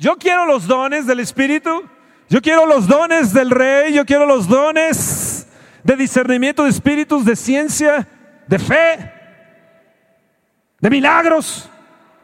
Yo 0.03 0.17
quiero 0.17 0.47
los 0.47 0.67
dones 0.67 1.07
del 1.07 1.21
Espíritu. 1.21 1.88
Yo 2.29 2.43
quiero 2.43 2.67
los 2.67 2.88
dones 2.88 3.33
del 3.33 3.51
Rey. 3.51 3.93
Yo 3.93 4.05
quiero 4.05 4.27
los 4.27 4.49
dones 4.49 5.47
de 5.85 5.95
discernimiento 5.95 6.65
de 6.65 6.71
espíritus, 6.71 7.25
de 7.25 7.37
ciencia, 7.37 8.09
de 8.49 8.59
fe, 8.59 9.12
de 10.81 10.91
milagros, 10.91 11.71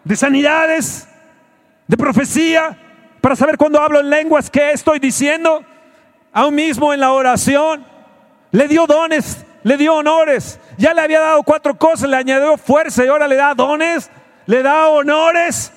de 0.03 0.17
sanidades, 0.17 1.07
de 1.87 1.97
profecía, 1.97 2.77
para 3.21 3.37
saber 3.37 3.57
cuando 3.57 3.81
hablo 3.81 4.01
en 4.01 4.11
lenguas 4.11 4.51
qué 4.51 4.73
estoy 4.73 4.99
diciendo. 4.99 5.65
Aún 6.33 6.57
mismo 6.57 6.93
en 6.93 6.99
la 6.99 7.13
oración, 7.13 7.87
le 8.51 8.67
dio 8.67 8.89
dones, 8.89 9.47
le 9.63 9.77
dio 9.77 9.95
honores. 9.95 10.59
Ya 10.79 10.95
le 10.95 11.03
había 11.03 11.21
dado 11.21 11.45
cuatro 11.45 11.79
cosas, 11.79 12.11
le 12.11 12.17
añadió 12.17 12.57
fuerza 12.59 13.05
y 13.05 13.09
ahora 13.09 13.29
le 13.29 13.37
da 13.37 13.55
dones, 13.55 14.11
le 14.47 14.65
da 14.65 14.89
honores 14.89 15.73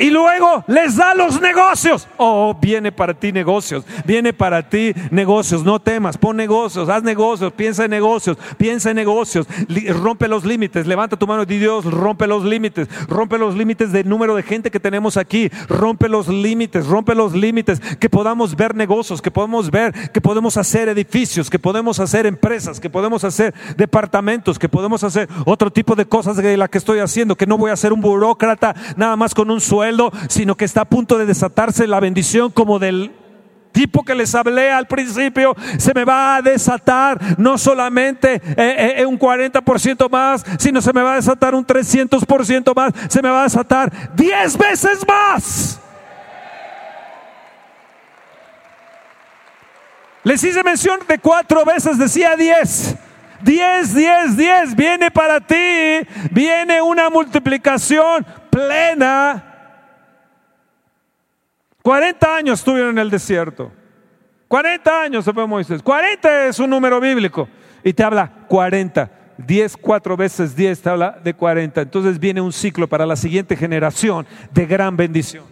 y 0.00 0.08
luego 0.08 0.64
les 0.66 0.96
da 0.96 1.14
los 1.14 1.40
negocios. 1.40 2.08
Oh, 2.16 2.56
viene 2.58 2.90
para 2.90 3.12
ti 3.12 3.32
negocios, 3.32 3.84
viene 4.06 4.32
para 4.32 4.66
ti 4.66 4.94
negocios. 5.10 5.62
No 5.62 5.78
temas, 5.78 6.16
pon 6.16 6.38
negocios, 6.38 6.88
haz 6.88 7.02
negocios, 7.02 7.52
piensa 7.52 7.84
en 7.84 7.90
negocios, 7.90 8.38
piensa 8.56 8.90
en 8.90 8.96
negocios, 8.96 9.46
rompe 10.00 10.26
los 10.26 10.46
límites. 10.46 10.86
Levanta 10.86 11.18
tu 11.18 11.26
mano 11.26 11.42
y 11.42 11.46
di 11.46 11.58
Dios, 11.58 11.84
rompe 11.84 12.26
los 12.26 12.44
límites, 12.44 12.88
rompe 13.08 13.36
los 13.36 13.54
límites 13.54 13.92
del 13.92 14.08
número 14.08 14.34
de 14.34 14.42
gente 14.42 14.70
que 14.70 14.80
tenemos 14.80 15.18
aquí, 15.18 15.50
rompe 15.68 16.08
los 16.08 16.28
límites, 16.28 16.86
rompe 16.86 17.14
los 17.14 17.34
límites, 17.34 17.78
que 17.98 18.08
podamos 18.08 18.56
ver 18.56 18.74
negocios, 18.74 19.20
que 19.20 19.30
podamos 19.30 19.70
ver, 19.70 19.92
que 20.12 20.22
podemos 20.22 20.56
hacer 20.56 20.88
edificios, 20.88 21.50
que 21.50 21.58
podemos 21.58 22.00
hacer 22.00 22.24
empresas, 22.24 22.80
que 22.80 22.88
podemos 22.88 23.22
hacer 23.24 23.52
departamentos, 23.76 24.58
que 24.58 24.68
podemos 24.70 25.04
hacer 25.04 25.28
otro 25.44 25.70
tipo 25.70 25.94
de 25.94 26.06
cosas 26.06 26.38
de 26.38 26.56
la 26.56 26.68
que 26.68 26.78
estoy 26.78 27.00
haciendo, 27.00 27.36
que 27.36 27.46
no 27.46 27.58
voy 27.58 27.70
a 27.70 27.76
ser 27.76 27.92
un 27.92 28.00
burócrata 28.00 28.74
nada 28.96 29.14
más 29.16 29.34
con 29.34 29.50
un 29.50 29.60
sueldo 29.60 29.89
sino 30.28 30.56
que 30.56 30.64
está 30.64 30.82
a 30.82 30.84
punto 30.84 31.18
de 31.18 31.26
desatarse 31.26 31.86
la 31.86 32.00
bendición 32.00 32.50
como 32.50 32.78
del 32.78 33.12
tipo 33.72 34.04
que 34.04 34.14
les 34.14 34.34
hablé 34.34 34.70
al 34.70 34.86
principio, 34.86 35.54
se 35.78 35.94
me 35.94 36.04
va 36.04 36.36
a 36.36 36.42
desatar 36.42 37.38
no 37.38 37.56
solamente 37.58 38.34
eh, 38.34 38.40
eh, 38.56 38.94
eh, 38.98 39.06
un 39.06 39.18
40% 39.18 40.10
más, 40.10 40.44
sino 40.58 40.80
se 40.80 40.92
me 40.92 41.02
va 41.02 41.14
a 41.14 41.16
desatar 41.16 41.54
un 41.54 41.66
300% 41.66 42.74
más, 42.74 42.92
se 43.08 43.22
me 43.22 43.30
va 43.30 43.40
a 43.40 43.44
desatar 43.44 44.14
10 44.14 44.58
veces 44.58 45.06
más. 45.06 45.80
Les 50.22 50.44
hice 50.44 50.62
mención 50.62 51.00
de 51.08 51.18
cuatro 51.18 51.64
veces, 51.64 51.96
decía 51.96 52.36
10. 52.36 52.96
10, 53.42 53.94
10, 53.94 54.36
10, 54.36 54.76
viene 54.76 55.10
para 55.10 55.40
ti, 55.40 55.56
viene 56.30 56.82
una 56.82 57.08
multiplicación 57.08 58.26
plena 58.50 59.49
40 61.90 62.36
años 62.36 62.60
estuvieron 62.60 62.92
en 62.92 62.98
el 62.98 63.10
desierto. 63.10 63.72
40 64.46 65.02
años 65.02 65.24
se 65.24 65.32
fue 65.32 65.44
Moisés. 65.44 65.82
40 65.82 66.46
es 66.46 66.60
un 66.60 66.70
número 66.70 67.00
bíblico. 67.00 67.48
Y 67.82 67.92
te 67.92 68.04
habla 68.04 68.30
40. 68.46 69.10
10, 69.38 69.76
4 69.76 70.16
veces 70.16 70.54
10 70.54 70.82
te 70.82 70.88
habla 70.88 71.18
de 71.20 71.34
40. 71.34 71.80
Entonces 71.80 72.20
viene 72.20 72.40
un 72.40 72.52
ciclo 72.52 72.88
para 72.88 73.04
la 73.06 73.16
siguiente 73.16 73.56
generación 73.56 74.24
de 74.52 74.66
gran 74.66 74.96
bendición. 74.96 75.42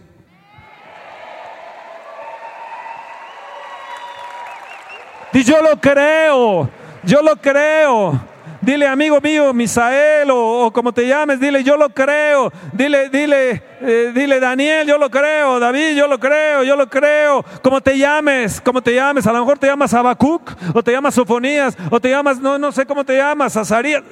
Y 5.32 5.42
yo 5.42 5.60
lo 5.60 5.80
creo, 5.80 6.70
yo 7.02 7.20
lo 7.20 7.34
creo. 7.34 8.37
Dile, 8.68 8.86
amigo 8.86 9.18
mío, 9.22 9.54
Misael, 9.54 10.28
o, 10.30 10.70
como 10.70 10.92
te 10.92 11.08
llames, 11.08 11.40
dile, 11.40 11.64
yo 11.64 11.78
lo 11.78 11.88
creo. 11.88 12.52
Dile, 12.74 13.08
dile, 13.08 13.62
eh, 13.80 14.12
dile, 14.14 14.38
Daniel, 14.38 14.86
yo 14.86 14.98
lo 14.98 15.08
creo. 15.08 15.58
David, 15.58 15.96
yo 15.96 16.06
lo 16.06 16.20
creo, 16.20 16.62
yo 16.64 16.76
lo 16.76 16.86
creo. 16.86 17.42
Como 17.62 17.80
te 17.80 17.96
llames, 17.96 18.60
como 18.60 18.82
te 18.82 18.94
llames. 18.94 19.26
A 19.26 19.32
lo 19.32 19.38
mejor 19.38 19.58
te 19.58 19.68
llamas 19.68 19.94
Habacuc, 19.94 20.52
o 20.74 20.82
te 20.82 20.92
llamas 20.92 21.14
Sofonías, 21.14 21.78
o 21.90 21.98
te 21.98 22.10
llamas, 22.10 22.40
no, 22.40 22.58
no 22.58 22.70
sé 22.70 22.84
cómo 22.84 23.06
te 23.06 23.16
llamas, 23.16 23.56
Azarías 23.56 24.02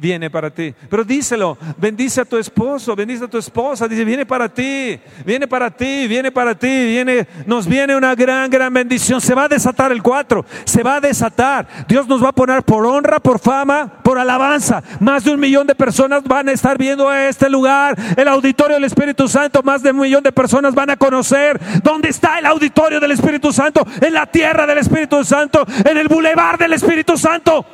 viene 0.00 0.30
para 0.30 0.50
ti. 0.50 0.74
Pero 0.90 1.04
díselo, 1.04 1.56
bendice 1.78 2.20
a 2.20 2.24
tu 2.24 2.36
esposo, 2.36 2.96
bendice 2.96 3.24
a 3.24 3.28
tu 3.28 3.38
esposa, 3.38 3.86
dice, 3.86 4.04
viene 4.04 4.26
para 4.26 4.48
ti, 4.48 4.98
viene 5.24 5.46
para 5.46 5.70
ti, 5.70 6.08
viene 6.08 6.32
para 6.32 6.54
ti, 6.56 6.66
viene, 6.66 7.26
nos 7.46 7.66
viene 7.66 7.94
una 7.94 8.14
gran, 8.14 8.50
gran 8.50 8.74
bendición. 8.74 9.20
Se 9.20 9.34
va 9.34 9.44
a 9.44 9.48
desatar 9.48 9.92
el 9.92 10.02
cuatro, 10.02 10.44
se 10.64 10.82
va 10.82 10.96
a 10.96 11.00
desatar. 11.00 11.68
Dios 11.86 12.08
nos 12.08 12.22
va 12.22 12.30
a 12.30 12.32
poner 12.32 12.62
por 12.64 12.84
honra, 12.84 13.20
por 13.20 13.38
fama, 13.38 14.00
por 14.02 14.18
alabanza. 14.18 14.82
Más 14.98 15.24
de 15.24 15.32
un 15.32 15.40
millón 15.40 15.66
de 15.66 15.74
personas 15.74 16.24
van 16.24 16.48
a 16.48 16.52
estar 16.52 16.76
viendo 16.76 17.12
este 17.12 17.48
lugar, 17.48 17.96
el 18.16 18.26
auditorio 18.26 18.74
del 18.74 18.84
Espíritu 18.84 19.28
Santo, 19.28 19.62
más 19.62 19.82
de 19.82 19.92
un 19.92 20.00
millón 20.00 20.24
de 20.24 20.32
personas 20.32 20.74
van 20.74 20.90
a 20.90 20.96
conocer 20.96 21.60
dónde 21.82 22.08
está 22.08 22.38
el 22.38 22.46
auditorio 22.46 22.98
del 22.98 23.12
Espíritu 23.12 23.52
Santo, 23.52 23.86
en 24.00 24.12
la 24.12 24.26
tierra 24.26 24.66
del 24.66 24.78
Espíritu 24.78 25.24
Santo, 25.24 25.64
en 25.84 25.96
el 25.96 26.08
bulevar 26.08 26.58
del 26.58 26.72
Espíritu 26.72 27.16
Santo. 27.16 27.64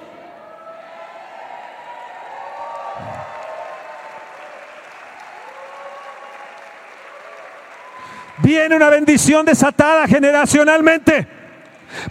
Viene 8.43 8.77
una 8.77 8.89
bendición 8.91 9.45
desatada 9.45 10.07
generacionalmente 10.07 11.27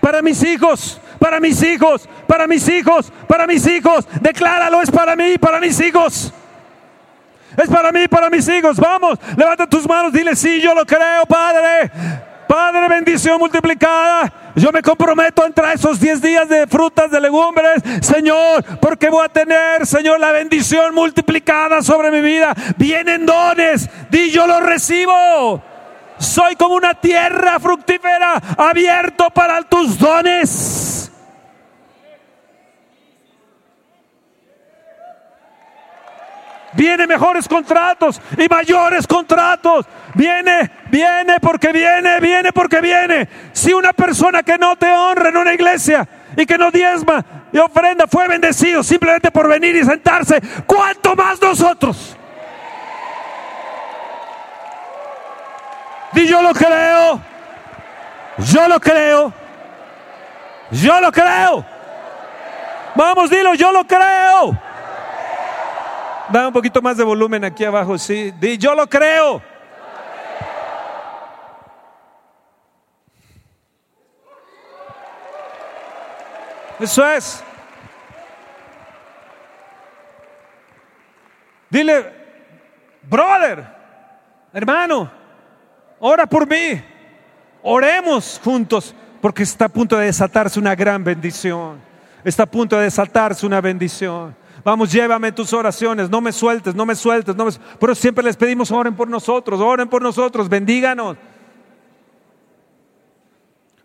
para 0.01 0.21
mis 0.21 0.43
hijos, 0.43 0.99
para 1.19 1.39
mis 1.39 1.61
hijos, 1.63 2.07
para 2.27 2.47
mis 2.47 2.67
hijos, 2.67 3.11
para 3.27 3.47
mis 3.47 3.65
hijos. 3.67 4.07
Decláralo, 4.21 4.81
es 4.81 4.91
para 4.91 5.15
mí, 5.15 5.37
para 5.37 5.59
mis 5.59 5.79
hijos. 5.79 6.33
Es 7.55 7.69
para 7.69 7.91
mí, 7.91 8.07
para 8.07 8.29
mis 8.29 8.47
hijos. 8.47 8.77
Vamos, 8.77 9.17
levanta 9.35 9.67
tus 9.67 9.87
manos, 9.87 10.13
dile, 10.13 10.35
sí, 10.35 10.61
yo 10.61 10.75
lo 10.75 10.85
creo, 10.85 11.25
Padre. 11.25 11.91
Padre, 12.47 12.87
bendición 12.87 13.39
multiplicada. 13.39 14.31
Yo 14.55 14.71
me 14.71 14.81
comprometo 14.81 15.43
a 15.43 15.47
entrar 15.47 15.75
esos 15.75 15.99
10 15.99 16.21
días 16.21 16.49
de 16.49 16.65
frutas, 16.65 17.11
de 17.11 17.19
legumbres, 17.19 17.83
Señor, 18.01 18.63
porque 18.79 19.09
voy 19.09 19.25
a 19.25 19.29
tener, 19.29 19.85
Señor, 19.85 20.19
la 20.19 20.31
bendición 20.31 20.95
multiplicada 20.95 21.81
sobre 21.81 22.09
mi 22.09 22.21
vida. 22.21 22.55
Vienen 22.77 23.25
dones, 23.25 23.89
di 24.09 24.31
yo 24.31 24.47
los 24.47 24.63
recibo. 24.63 25.61
Soy 26.19 26.55
como 26.55 26.75
una 26.75 26.93
tierra 26.93 27.59
fructífera, 27.59 28.41
abierto 28.57 29.29
para 29.29 29.61
tus 29.63 29.97
dones. 29.97 31.11
Viene 36.73 37.07
mejores 37.07 37.47
contratos 37.47 38.21
y 38.37 38.47
mayores 38.47 39.07
contratos. 39.07 39.85
Viene, 40.13 40.69
viene 40.91 41.39
porque 41.39 41.71
viene, 41.71 42.19
viene 42.19 42.51
porque 42.51 42.81
viene. 42.81 43.27
Si 43.53 43.73
una 43.73 43.93
persona 43.93 44.43
que 44.43 44.57
no 44.57 44.75
te 44.75 44.91
honra 44.91 45.29
en 45.29 45.37
una 45.37 45.53
iglesia 45.53 46.07
y 46.35 46.45
que 46.45 46.57
no 46.57 46.69
diezma 46.69 47.25
y 47.51 47.57
ofrenda 47.57 48.05
fue 48.07 48.27
bendecido 48.27 48.83
simplemente 48.83 49.31
por 49.31 49.47
venir 49.47 49.75
y 49.75 49.83
sentarse, 49.83 50.41
¿cuánto 50.65 51.15
más 51.15 51.41
nosotros? 51.41 52.16
Y 56.13 56.27
yo 56.27 56.41
lo 56.41 56.53
creo. 56.53 57.19
Yo 58.37 58.67
lo 58.67 58.79
creo. 58.79 59.33
Yo 60.71 61.01
lo 61.01 61.11
creo. 61.11 61.65
Vamos, 62.95 63.29
dilo, 63.29 63.53
yo 63.53 63.71
lo 63.71 63.85
creo. 63.85 64.57
Da 66.29 66.47
un 66.47 66.53
poquito 66.53 66.81
más 66.81 66.97
de 66.97 67.03
volumen 67.03 67.45
aquí 67.45 67.63
abajo, 67.63 67.97
sí. 67.97 68.31
Di, 68.31 68.57
yo 68.57 68.75
lo 68.75 68.87
creo. 68.87 69.41
Eso 76.79 77.07
es. 77.07 77.43
Dile, 81.69 82.13
brother, 83.03 83.65
hermano, 84.53 85.11
ora 85.99 86.25
por 86.25 86.47
mí. 86.47 86.81
Oremos 87.61 88.39
juntos 88.43 88.95
porque 89.21 89.43
está 89.43 89.65
a 89.65 89.69
punto 89.69 89.97
de 89.97 90.05
desatarse 90.05 90.59
una 90.59 90.75
gran 90.75 91.03
bendición. 91.03 91.79
Está 92.23 92.43
a 92.43 92.45
punto 92.45 92.77
de 92.77 92.83
desatarse 92.83 93.45
una 93.45 93.61
bendición. 93.61 94.35
Vamos, 94.63 94.91
llévame 94.91 95.31
tus 95.31 95.53
oraciones, 95.53 96.09
no 96.09 96.19
me 96.19 96.31
sueltes, 96.31 96.75
no 96.75 96.85
me 96.85 96.95
sueltes, 96.95 97.35
no 97.35 97.45
me... 97.45 97.51
Pero 97.79 97.95
siempre 97.95 98.23
les 98.23 98.35
pedimos, 98.35 98.69
oren 98.71 98.95
por 98.95 99.07
nosotros, 99.07 99.61
oren 99.61 99.87
por 99.87 100.01
nosotros, 100.01 100.49
bendíganos. 100.49 101.15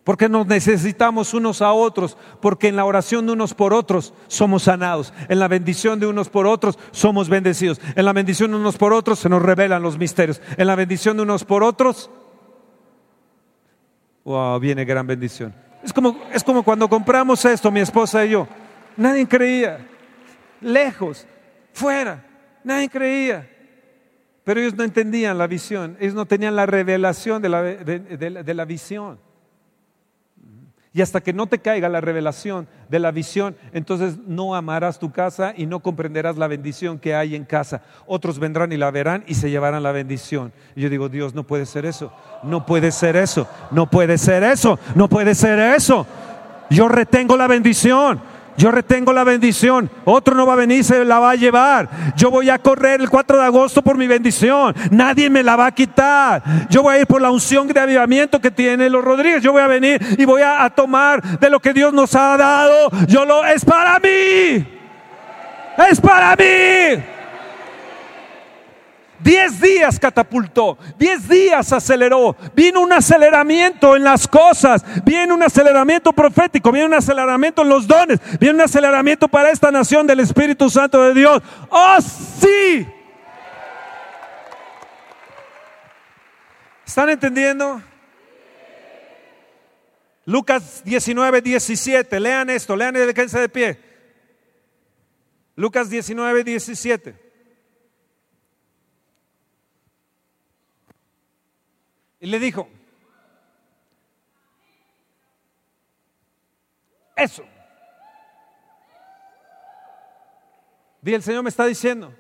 Porque 0.05 0.29
nos 0.29 0.47
necesitamos 0.47 1.33
unos 1.33 1.63
a 1.63 1.73
otros, 1.73 2.17
porque 2.41 2.69
en 2.69 2.77
la 2.77 2.85
oración 2.85 3.27
de 3.27 3.33
unos 3.33 3.55
por 3.55 3.73
otros 3.73 4.13
somos 4.27 4.65
sanados, 4.65 5.15
en 5.29 5.39
la 5.39 5.49
bendición 5.49 6.01
de 6.01 6.07
unos 6.07 6.29
por 6.29 6.47
otros 6.47 6.79
somos 6.91 7.29
bendecidos, 7.29 7.81
en 7.95 8.05
la 8.05 8.13
bendición 8.13 8.51
de 8.51 8.57
unos 8.57 8.77
por 8.77 8.93
otros 8.93 9.21
se 9.21 9.29
nos 9.29 9.43
revelan 9.43 9.83
los 9.83 9.99
misterios, 9.99 10.43
en 10.57 10.67
la 10.67 10.75
bendición 10.75 11.17
de 11.17 11.23
unos 11.23 11.45
por 11.45 11.63
otros, 11.63 12.11
wow, 14.25 14.59
viene 14.59 14.85
gran 14.85 15.07
bendición. 15.07 15.55
Es 15.85 15.93
como, 15.93 16.21
es 16.33 16.43
como 16.43 16.63
cuando 16.63 16.89
compramos 16.89 17.45
esto, 17.45 17.71
mi 17.71 17.81
esposa 17.81 18.25
y 18.25 18.31
yo, 18.31 18.49
nadie 18.97 19.27
creía 19.29 19.87
lejos, 20.61 21.27
fuera. 21.73 22.25
Nadie 22.65 22.89
creía. 22.89 23.49
Pero 24.45 24.61
ellos 24.61 24.75
no 24.75 24.85
entendían 24.85 25.39
la 25.39 25.47
visión, 25.47 25.97
ellos 26.01 26.15
no 26.15 26.27
tenían 26.27 26.57
la 26.57 26.67
revelación 26.67 27.41
de 27.43 27.49
la, 27.49 27.63
de, 27.63 28.55
la, 28.55 28.65
visión. 28.65 29.19
Y 30.95 31.01
hasta 31.01 31.23
que 31.23 31.33
no 31.33 31.47
te 31.47 31.59
caiga 31.59 31.89
la 31.89 32.03
revelación 32.03 32.69
de 32.91 32.99
la 32.99 33.11
visión, 33.13 33.57
entonces 33.73 34.19
no 34.27 34.55
amarás 34.55 34.99
tu 34.99 35.11
casa 35.11 35.55
y 35.57 35.65
no 35.65 35.81
comprenderás 35.81 36.37
la 36.37 36.49
bendición 36.49 36.99
que 36.99 37.15
hay 37.15 37.35
en 37.35 37.47
casa. 37.47 37.81
Otros 38.07 38.39
vendrán 38.39 38.73
y 38.73 38.77
la 38.77 38.91
verán 38.91 39.25
y 39.27 39.35
se 39.35 39.51
llevarán 39.51 39.83
la 39.83 39.93
bendición. 39.93 40.53
Y 40.77 40.83
yo 40.83 40.91
digo, 40.91 41.09
Dios, 41.09 41.35
no 41.35 41.45
puede 41.45 41.65
ser 41.65 41.87
eso, 41.87 42.13
no 42.43 42.67
puede 42.67 42.93
ser 42.93 43.17
eso, 43.17 43.49
no 43.71 43.89
puede 43.89 44.19
ser 44.19 44.43
eso, 44.43 44.79
no 44.95 45.09
puede 45.09 45.35
ser 45.35 45.59
eso. 45.59 46.07
Yo 46.69 46.89
retengo 46.89 47.39
la 47.39 47.47
bendición. 47.47 48.21
Yo 48.57 48.71
retengo 48.71 49.13
la 49.13 49.25
bendición. 49.25 49.91
Otro 50.05 50.35
no 50.35 50.47
va 50.47 50.53
a 50.53 50.57
venir, 50.57 50.85
se 50.85 51.05
la 51.05 51.19
va 51.19 51.31
a 51.31 51.35
llevar. 51.37 51.89
Yo 52.17 52.31
voy 52.31 52.51
a 52.51 52.59
correr 52.59 53.01
el 53.01 53.09
4 53.09 53.39
de 53.39 53.45
agosto 53.45 53.83
por 53.83 53.97
mi 53.97 54.07
bendición. 54.07 54.75
Nadie 54.91 55.31
me 55.31 55.43
la 55.43 55.57
va 55.57 55.67
a 55.67 55.73
quitar. 55.73 56.43
Yo 56.69 56.83
voy 56.83 56.97
a 56.97 56.99
ir 57.01 57.07
por 57.07 57.23
la 57.23 57.31
unción 57.31 57.67
de 57.69 57.81
avivamiento 57.81 58.41
que 58.41 58.51
tiene 58.51 58.91
los 58.91 59.05
Rodríguez. 59.05 59.43
Yo 59.43 59.53
voy 59.53 59.63
a 59.63 59.67
venir 59.67 60.01
y 60.19 60.25
voy 60.25 60.43
a, 60.43 60.65
a 60.65 60.71
tomar 60.71 61.23
de 61.39 61.51
lo 61.51 61.61
que 61.61 61.73
Dios 61.73 61.93
nos 61.93 62.15
ha 62.15 62.37
dado. 62.37 62.91
Yo 63.09 63.25
lo 63.25 63.45
es 63.47 63.65
para 63.65 63.99
mí. 63.99 64.67
Es 65.91 66.01
para 66.01 66.37
mí. 66.37 67.03
Diez 69.23 69.61
días 69.61 70.01
catapultó, 70.01 70.77
diez 70.99 71.29
días 71.29 71.73
aceleró. 71.73 72.37
Vino 72.55 72.81
un 72.81 72.93
aceleramiento 72.93 73.95
en 73.95 74.03
las 74.03 74.27
cosas, 74.27 74.85
viene 75.05 75.33
un 75.33 75.43
aceleramiento 75.43 76.13
profético, 76.13 76.73
viene 76.73 76.89
un 76.89 76.95
aceleramiento 76.95 77.63
en 77.63 77.69
los 77.69 77.87
dones, 77.87 78.19
viene 78.41 78.57
un 78.57 78.61
aceleramiento 78.63 79.29
para 79.29 79.51
esta 79.51 79.71
nación 79.71 80.07
del 80.07 80.21
Espíritu 80.21 80.69
Santo 80.69 81.03
de 81.03 81.15
Dios. 81.15 81.43
¡Oh, 81.71 81.99
sí! 82.01 82.87
¿Están 86.85 87.11
entendiendo? 87.11 87.81
Lucas 90.25 90.83
19, 90.85 91.41
17. 91.43 92.21
Lean 92.21 92.51
esto, 92.51 92.75
lean 92.77 92.97
y 92.97 93.15
quédense 93.15 93.39
de 93.39 93.49
pie. 93.49 93.81
Lucas 95.55 95.89
19, 95.89 96.45
17. 96.45 97.22
Y 102.23 102.29
le 102.29 102.39
dijo, 102.39 102.69
eso. 107.17 107.43
Y 111.03 111.13
el 111.13 111.23
Señor 111.25 111.43
me 111.43 111.49
está 111.49 111.67
diciendo, 111.67 112.15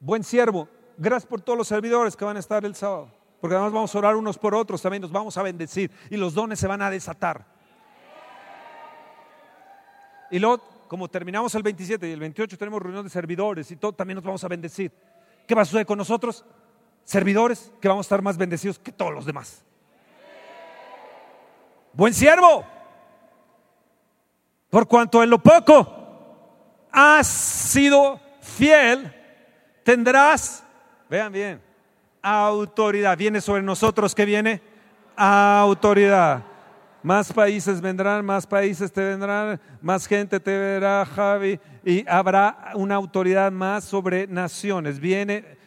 buen 0.00 0.24
siervo, 0.24 0.66
gracias 0.96 1.28
por 1.28 1.42
todos 1.42 1.58
los 1.58 1.68
servidores 1.68 2.16
que 2.16 2.24
van 2.24 2.38
a 2.38 2.40
estar 2.40 2.64
el 2.64 2.74
sábado, 2.74 3.10
porque 3.38 3.54
además 3.54 3.74
vamos 3.74 3.94
a 3.94 3.98
orar 3.98 4.16
unos 4.16 4.38
por 4.38 4.54
otros, 4.54 4.80
también 4.80 5.02
nos 5.02 5.12
vamos 5.12 5.36
a 5.36 5.42
bendecir 5.42 5.90
y 6.08 6.16
los 6.16 6.32
dones 6.32 6.58
se 6.58 6.66
van 6.66 6.80
a 6.80 6.88
desatar. 6.88 7.44
Y 10.30 10.38
luego, 10.38 10.86
como 10.88 11.06
terminamos 11.08 11.54
el 11.54 11.62
27 11.62 12.08
y 12.08 12.12
el 12.12 12.20
28 12.20 12.56
tenemos 12.56 12.80
reunión 12.80 13.04
de 13.04 13.10
servidores 13.10 13.70
y 13.70 13.76
todo, 13.76 13.92
también 13.92 14.14
nos 14.14 14.24
vamos 14.24 14.42
a 14.42 14.48
bendecir. 14.48 14.90
¿Qué 15.46 15.54
va 15.54 15.60
a 15.60 15.64
suceder 15.66 15.84
con 15.84 15.98
nosotros? 15.98 16.46
Servidores 17.04 17.72
que 17.80 17.88
vamos 17.88 18.04
a 18.04 18.08
estar 18.08 18.22
más 18.22 18.36
bendecidos 18.36 18.78
que 18.78 18.92
todos 18.92 19.12
los 19.12 19.26
demás. 19.26 19.62
Buen 21.92 22.12
siervo, 22.12 22.64
por 24.70 24.88
cuanto 24.88 25.22
en 25.22 25.30
lo 25.30 25.38
poco 25.38 25.86
has 26.90 27.26
sido 27.26 28.20
fiel, 28.40 29.12
tendrás, 29.84 30.64
vean 31.08 31.32
bien, 31.32 31.62
autoridad. 32.22 33.16
Viene 33.16 33.40
sobre 33.40 33.62
nosotros 33.62 34.14
que 34.14 34.24
viene 34.24 34.60
autoridad. 35.16 36.42
Más 37.02 37.32
países 37.32 37.80
vendrán, 37.80 38.24
más 38.24 38.46
países 38.46 38.90
te 38.90 39.02
vendrán, 39.04 39.60
más 39.82 40.06
gente 40.06 40.40
te 40.40 40.56
verá, 40.56 41.04
Javi, 41.04 41.60
y 41.84 42.08
habrá 42.08 42.72
una 42.74 42.94
autoridad 42.94 43.52
más 43.52 43.84
sobre 43.84 44.26
naciones. 44.26 44.98
Viene 44.98 45.58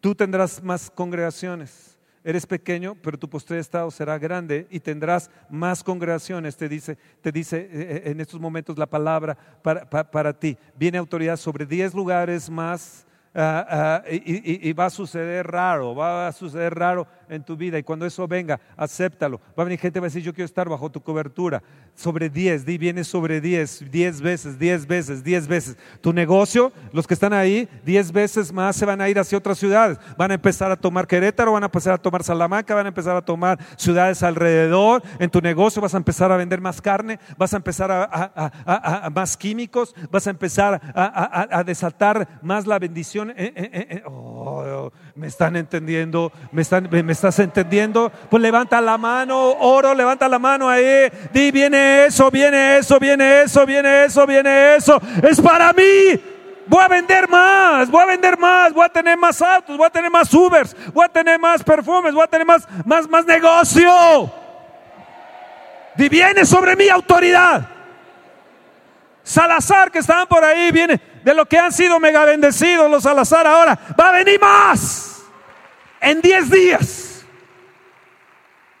Tú 0.00 0.14
tendrás 0.14 0.62
más 0.62 0.90
congregaciones. 0.90 1.96
Eres 2.26 2.44
pequeño, 2.44 2.96
pero 3.02 3.16
tu 3.16 3.30
postre 3.30 3.60
estado 3.60 3.88
será 3.88 4.18
grande 4.18 4.66
y 4.68 4.80
tendrás 4.80 5.30
más 5.48 5.84
congregaciones, 5.84 6.56
te 6.56 6.68
dice, 6.68 6.98
te 7.20 7.30
dice 7.30 7.58
eh, 7.58 7.68
eh, 7.70 8.02
en 8.06 8.20
estos 8.20 8.40
momentos 8.40 8.76
la 8.76 8.86
palabra 8.86 9.38
para, 9.62 10.32
ti. 10.32 10.58
Viene 10.74 10.98
autoridad 10.98 11.36
sobre 11.36 11.64
10 11.64 11.94
lugares 11.94 12.50
más 12.50 13.06
ah, 13.32 14.02
ah, 14.02 14.10
y, 14.10 14.72
va 14.72 14.86
a 14.86 14.90
suceder 14.90 15.46
raro, 15.46 15.94
va 15.94 16.26
a 16.26 16.32
suceder 16.32 16.74
raro 16.74 17.06
en 17.28 17.44
tu 17.44 17.56
vida. 17.56 17.78
Y 17.78 17.82
cuando 17.82 18.06
eso 18.06 18.26
venga, 18.26 18.60
acéptalo. 18.76 19.40
Va 19.58 19.62
a 19.62 19.64
venir 19.64 19.78
gente 19.78 20.00
va 20.00 20.06
a 20.06 20.08
decir, 20.08 20.22
yo 20.22 20.32
quiero 20.32 20.46
estar 20.46 20.68
bajo 20.68 20.90
tu 20.90 21.00
cobertura. 21.00 21.62
sobre 21.94 22.28
10, 22.28 22.66
di 22.66 22.76
viene 22.76 23.04
sobre 23.04 23.40
10, 23.40 23.90
10 23.90 24.20
veces, 24.20 24.58
10 24.58 24.86
veces, 24.86 25.24
10 25.24 25.48
veces. 25.48 25.76
Tu 26.00 26.12
negocio, 26.12 26.72
los 26.92 27.06
que 27.06 27.14
están 27.14 27.32
ahí, 27.32 27.68
10 27.84 28.12
veces 28.12 28.52
más 28.52 28.76
se 28.76 28.84
van 28.84 29.00
a 29.00 29.08
ir 29.08 29.18
hacia 29.18 29.38
otras 29.38 29.58
ciudades. 29.58 29.98
Van 30.16 30.30
a 30.30 30.34
empezar 30.34 30.70
a 30.70 30.76
tomar 30.76 31.06
Querétaro, 31.06 31.52
van 31.52 31.62
a 31.62 31.66
empezar 31.66 31.94
a 31.94 31.98
tomar 31.98 32.22
Salamanca, 32.22 32.74
van 32.74 32.86
a 32.86 32.88
empezar 32.88 33.16
a 33.16 33.22
tomar 33.22 33.58
ciudades 33.76 34.22
alrededor. 34.22 35.02
En 35.18 35.30
tu 35.30 35.40
negocio 35.40 35.80
vas 35.80 35.94
a 35.94 35.96
empezar 35.96 36.30
a 36.30 36.36
vender 36.36 36.60
más 36.60 36.80
carne, 36.80 37.18
vas 37.36 37.54
a 37.54 37.56
empezar 37.56 37.90
a, 37.90 39.10
más 39.14 39.36
químicos, 39.36 39.94
vas 40.10 40.26
a 40.26 40.30
empezar 40.30 40.80
a, 40.94 41.62
desatar 41.64 42.28
más 42.42 42.66
la 42.66 42.78
bendición. 42.78 43.30
Eh, 43.30 43.52
eh, 43.56 43.86
eh, 43.90 44.02
oh, 44.06 44.90
me 45.14 45.26
están 45.26 45.56
entendiendo, 45.56 46.32
me, 46.52 46.62
están, 46.62 46.88
estás 47.16 47.38
entendiendo. 47.38 48.10
Pues 48.30 48.42
levanta 48.42 48.80
la 48.80 48.96
mano, 48.96 49.52
oro, 49.58 49.94
levanta 49.94 50.28
la 50.28 50.38
mano 50.38 50.68
ahí. 50.68 51.08
Di, 51.32 51.50
viene 51.50 52.06
eso, 52.06 52.30
viene 52.30 52.78
eso, 52.78 52.98
viene 52.98 53.42
eso, 53.42 53.66
viene 53.66 54.04
eso, 54.04 54.26
viene 54.26 54.76
eso. 54.76 55.00
Es 55.22 55.40
para 55.40 55.72
mí. 55.72 55.82
Voy 56.68 56.82
a 56.82 56.88
vender 56.88 57.28
más, 57.28 57.88
voy 57.88 58.02
a 58.02 58.06
vender 58.06 58.36
más, 58.36 58.72
voy 58.72 58.84
a 58.84 58.88
tener 58.88 59.16
más 59.16 59.40
autos, 59.40 59.76
voy 59.76 59.86
a 59.86 59.90
tener 59.90 60.10
más 60.10 60.34
Ubers, 60.34 60.74
voy 60.92 61.04
a 61.04 61.08
tener 61.08 61.38
más 61.38 61.62
perfumes, 61.62 62.12
voy 62.12 62.24
a 62.24 62.26
tener 62.26 62.44
más, 62.46 62.66
más, 62.84 63.08
más 63.08 63.24
negocio. 63.24 64.32
Di, 65.94 66.08
viene 66.08 66.44
sobre 66.44 66.74
mi 66.74 66.88
autoridad. 66.88 67.68
Salazar 69.22 69.90
que 69.90 69.98
estaban 69.98 70.26
por 70.26 70.44
ahí, 70.44 70.70
viene 70.70 71.00
de 71.24 71.34
lo 71.34 71.46
que 71.46 71.58
han 71.58 71.72
sido 71.72 71.98
mega 71.98 72.24
bendecidos 72.24 72.88
los 72.88 73.02
Salazar 73.02 73.46
ahora. 73.46 73.76
Va 73.98 74.10
a 74.10 74.12
venir 74.12 74.40
más 74.40 75.24
en 76.00 76.20
10 76.20 76.50
días. 76.50 77.05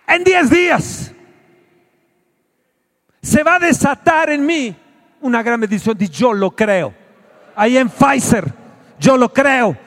En 0.06 0.24
10 0.24 0.50
días 0.50 1.12
se 3.22 3.42
va 3.42 3.56
a 3.56 3.58
desatar 3.58 4.30
en 4.30 4.46
mí 4.46 4.76
una 5.20 5.42
gran 5.42 5.60
bendición. 5.60 5.96
Y 5.98 6.08
yo 6.08 6.32
lo 6.32 6.50
creo. 6.52 6.94
Ahí 7.54 7.76
en 7.76 7.88
Pfizer, 7.88 8.52
yo 8.98 9.16
lo 9.16 9.32
creo. 9.32 9.85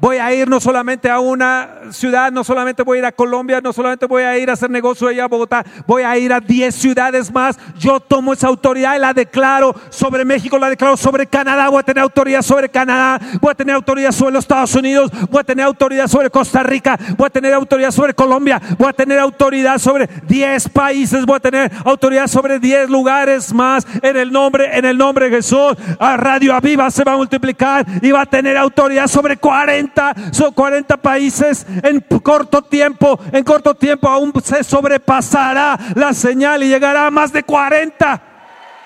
Voy 0.00 0.16
a 0.16 0.32
ir 0.32 0.48
no 0.48 0.60
solamente 0.60 1.10
a 1.10 1.20
una 1.20 1.68
ciudad, 1.90 2.32
no 2.32 2.42
solamente 2.42 2.82
voy 2.82 2.96
a 2.96 3.00
ir 3.00 3.04
a 3.04 3.12
Colombia, 3.12 3.60
no 3.60 3.70
solamente 3.70 4.06
voy 4.06 4.22
a 4.22 4.38
ir 4.38 4.48
a 4.48 4.54
hacer 4.54 4.70
negocio 4.70 5.06
allá 5.06 5.24
a 5.24 5.28
Bogotá, 5.28 5.62
voy 5.86 6.02
a 6.02 6.16
ir 6.16 6.32
a 6.32 6.40
10 6.40 6.74
ciudades 6.74 7.30
más. 7.30 7.58
Yo 7.78 8.00
tomo 8.00 8.32
esa 8.32 8.48
autoridad 8.48 8.96
y 8.96 8.98
la 8.98 9.12
declaro 9.12 9.74
sobre 9.90 10.24
México, 10.24 10.58
la 10.58 10.70
declaro 10.70 10.96
sobre 10.96 11.26
Canadá, 11.26 11.68
voy 11.68 11.80
a 11.80 11.82
tener 11.82 12.02
autoridad 12.02 12.40
sobre 12.40 12.70
Canadá, 12.70 13.20
voy 13.42 13.50
a 13.50 13.54
tener 13.54 13.74
autoridad 13.74 14.12
sobre 14.12 14.32
los 14.32 14.44
Estados 14.44 14.74
Unidos, 14.74 15.10
voy 15.28 15.40
a 15.40 15.44
tener 15.44 15.66
autoridad 15.66 16.08
sobre 16.08 16.30
Costa 16.30 16.62
Rica, 16.62 16.98
voy 17.18 17.26
a 17.26 17.30
tener 17.30 17.52
autoridad 17.52 17.90
sobre 17.90 18.14
Colombia, 18.14 18.58
voy 18.78 18.88
a 18.88 18.94
tener 18.94 19.18
autoridad 19.18 19.78
sobre 19.78 20.08
10 20.26 20.70
países, 20.70 21.26
voy 21.26 21.36
a 21.36 21.40
tener 21.40 21.70
autoridad 21.84 22.26
sobre 22.26 22.58
10 22.58 22.88
lugares 22.88 23.52
más 23.52 23.86
en 24.00 24.16
el 24.16 24.32
nombre, 24.32 24.78
en 24.78 24.86
el 24.86 24.96
nombre 24.96 25.28
de 25.28 25.36
Jesús. 25.36 25.76
A 25.98 26.16
Radio 26.16 26.54
Aviva 26.54 26.90
se 26.90 27.04
va 27.04 27.12
a 27.12 27.16
multiplicar 27.18 27.84
y 28.00 28.10
va 28.10 28.22
a 28.22 28.26
tener 28.26 28.56
autoridad 28.56 29.06
sobre 29.06 29.36
40 29.36 29.89
son 30.32 30.52
40 30.52 30.96
países 30.96 31.66
en 31.82 32.00
corto 32.22 32.62
tiempo, 32.62 33.18
en 33.32 33.44
corto 33.44 33.74
tiempo 33.74 34.08
aún 34.08 34.32
se 34.42 34.64
sobrepasará 34.64 35.78
la 35.94 36.12
señal 36.14 36.62
y 36.62 36.68
llegará 36.68 37.06
a 37.06 37.10
más 37.10 37.32
de 37.32 37.42
40. 37.42 38.22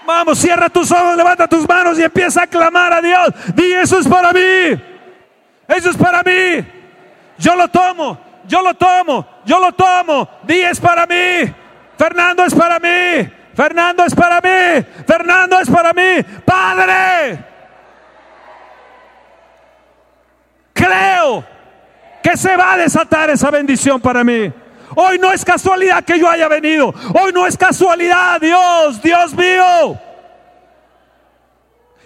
Vamos, 0.07 0.39
cierra 0.39 0.69
tus 0.69 0.91
ojos, 0.93 1.17
levanta 1.17 1.49
tus 1.49 1.67
manos 1.69 1.99
y 1.99 2.03
empieza 2.03 2.43
a 2.43 2.47
clamar 2.47 2.93
a 2.93 3.01
Dios. 3.01 3.29
Di, 3.55 3.73
eso 3.73 3.99
es 3.99 4.07
para 4.07 4.33
mí. 4.33 4.41
Eso 5.69 5.91
es 5.91 5.97
para 5.97 6.23
mí. 6.23 6.67
Yo 7.39 7.57
lo 7.57 7.69
tomo, 7.69 8.19
yo 8.47 8.63
lo 8.63 8.75
tomo, 8.75 9.27
yo 9.45 9.59
lo 9.59 9.73
tomo. 9.73 10.29
Di, 10.43 10.61
es 10.61 10.79
para 10.79 11.07
mí. 11.07 11.53
Fernando 11.97 12.45
es 12.45 12.55
para 12.55 12.79
mí. 12.79 13.31
Fernando 13.55 14.05
es 14.05 14.15
para 14.15 14.41
mí. 14.41 14.87
Fernando 15.07 15.61
es 15.61 15.71
para 15.71 15.93
mí. 15.93 16.23
Padre. 16.45 17.54
Creo 20.75 21.45
que 22.22 22.37
se 22.37 22.55
va 22.57 22.75
a 22.75 22.77
desatar 22.77 23.31
esa 23.31 23.51
bendición 23.51 24.01
para 24.01 24.22
mí. 24.22 24.53
Hoy 24.97 25.18
no 25.18 25.33
es 25.33 25.45
casualidad 25.45 26.05
que 26.05 26.18
yo 26.18 26.29
haya 26.29 26.49
venido. 26.49 26.95
Hoy 27.14 27.33
no 27.33 27.47
es 27.47 27.57
casualidad, 27.57 28.41
Dios, 28.41 29.01
Dios 29.03 29.35
mío. 29.35 29.99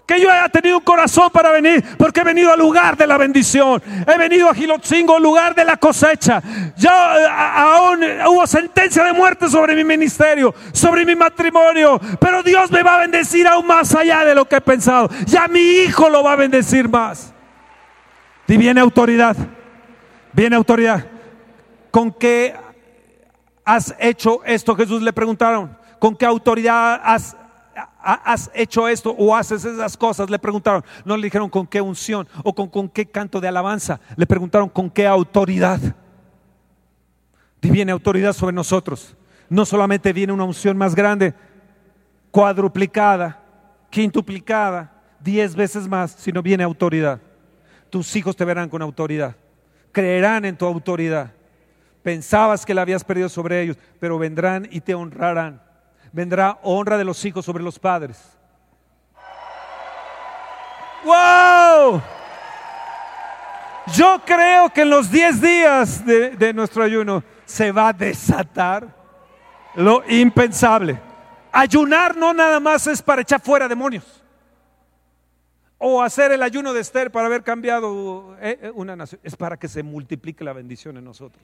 Que 0.06 0.18
yo 0.18 0.30
haya 0.32 0.48
tenido 0.48 0.78
un 0.78 0.84
corazón 0.84 1.28
para 1.30 1.50
venir, 1.50 1.84
porque 1.98 2.20
he 2.20 2.24
venido 2.24 2.50
al 2.50 2.58
lugar 2.58 2.96
de 2.96 3.06
la 3.06 3.18
bendición. 3.18 3.82
He 4.06 4.16
venido 4.16 4.48
a 4.48 4.54
Gilotzingo, 4.54 5.18
lugar 5.18 5.54
de 5.54 5.66
la 5.66 5.76
cosecha. 5.76 6.42
Ya 6.76 7.74
aún 7.76 8.02
hubo 8.26 8.46
sentencia 8.46 9.04
de 9.04 9.12
muerte 9.12 9.50
sobre 9.50 9.74
mi 9.74 9.84
ministerio, 9.84 10.54
sobre 10.72 11.04
mi 11.04 11.14
matrimonio. 11.14 12.00
Pero 12.18 12.42
Dios 12.42 12.70
me 12.70 12.82
va 12.82 12.94
a 12.94 12.98
bendecir 13.00 13.46
aún 13.46 13.66
más 13.66 13.94
allá 13.94 14.24
de 14.24 14.34
lo 14.34 14.46
que 14.46 14.56
he 14.56 14.60
pensado. 14.62 15.10
Ya 15.26 15.46
mi 15.46 15.60
hijo 15.60 16.08
lo 16.08 16.22
va 16.22 16.32
a 16.32 16.36
bendecir 16.36 16.88
más. 16.88 17.34
Y 18.48 18.56
viene 18.56 18.80
autoridad. 18.80 19.36
Viene 20.32 20.56
autoridad. 20.56 21.06
¿Con 21.90 22.10
qué 22.10 22.54
has 23.64 23.94
hecho 24.00 24.42
esto? 24.44 24.74
Jesús 24.74 25.02
le 25.02 25.12
preguntaron. 25.12 25.76
¿Con 25.98 26.16
qué 26.16 26.24
autoridad 26.24 27.00
has, 27.04 27.36
hecho 28.54 28.88
esto 28.88 29.14
o 29.18 29.36
haces 29.36 29.64
esas 29.64 29.96
cosas? 29.96 30.30
Le 30.30 30.38
preguntaron. 30.38 30.82
No 31.04 31.16
le 31.16 31.24
dijeron 31.24 31.50
con 31.50 31.66
qué 31.66 31.82
unción 31.82 32.26
o 32.42 32.54
con, 32.54 32.68
con 32.68 32.88
qué 32.88 33.04
canto 33.04 33.38
de 33.38 33.48
alabanza. 33.48 34.00
Le 34.16 34.26
preguntaron 34.26 34.70
con 34.70 34.88
qué 34.88 35.06
autoridad. 35.06 35.80
Y 37.60 37.70
viene 37.70 37.92
autoridad 37.92 38.32
sobre 38.32 38.54
nosotros. 38.54 39.14
No 39.50 39.66
solamente 39.66 40.12
viene 40.12 40.32
una 40.32 40.44
unción 40.44 40.76
más 40.76 40.94
grande, 40.94 41.34
cuadruplicada, 42.30 43.42
quintuplicada, 43.90 44.92
diez 45.20 45.54
veces 45.54 45.86
más, 45.88 46.12
sino 46.12 46.42
viene 46.42 46.64
autoridad 46.64 47.20
tus 47.90 48.14
hijos 48.16 48.36
te 48.36 48.44
verán 48.44 48.68
con 48.68 48.82
autoridad, 48.82 49.34
creerán 49.92 50.44
en 50.44 50.56
tu 50.56 50.66
autoridad. 50.66 51.32
Pensabas 52.02 52.64
que 52.64 52.74
la 52.74 52.82
habías 52.82 53.04
perdido 53.04 53.28
sobre 53.28 53.60
ellos, 53.60 53.76
pero 54.00 54.18
vendrán 54.18 54.68
y 54.70 54.80
te 54.80 54.94
honrarán. 54.94 55.60
Vendrá 56.12 56.58
honra 56.62 56.96
de 56.96 57.04
los 57.04 57.22
hijos 57.24 57.44
sobre 57.44 57.62
los 57.62 57.78
padres. 57.78 58.18
¡Wow! 61.04 62.00
Yo 63.94 64.20
creo 64.24 64.70
que 64.70 64.82
en 64.82 64.90
los 64.90 65.10
10 65.10 65.40
días 65.40 66.04
de, 66.04 66.30
de, 66.30 66.52
nuestro 66.52 66.82
ayuno 66.82 67.22
se 67.44 67.72
va 67.72 67.88
a 67.88 67.92
desatar 67.92 68.86
lo 69.74 70.02
impensable. 70.08 71.00
Ayunar 71.52 72.16
no 72.16 72.34
nada 72.34 72.60
más 72.60 72.86
es 72.86 73.00
para 73.00 73.22
echar 73.22 73.40
fuera 73.40 73.68
demonios 73.68 74.17
o 75.78 76.02
hacer 76.02 76.32
el 76.32 76.42
ayuno 76.42 76.72
de 76.72 76.80
Esther 76.80 77.10
para 77.10 77.26
haber 77.26 77.44
cambiado 77.44 78.36
eh, 78.40 78.58
eh, 78.62 78.72
una 78.74 78.96
nación. 78.96 79.20
Es 79.22 79.36
para 79.36 79.56
que 79.56 79.68
se 79.68 79.82
multiplique 79.84 80.44
la 80.44 80.52
bendición 80.52 80.96
en 80.96 81.04
nosotros. 81.04 81.42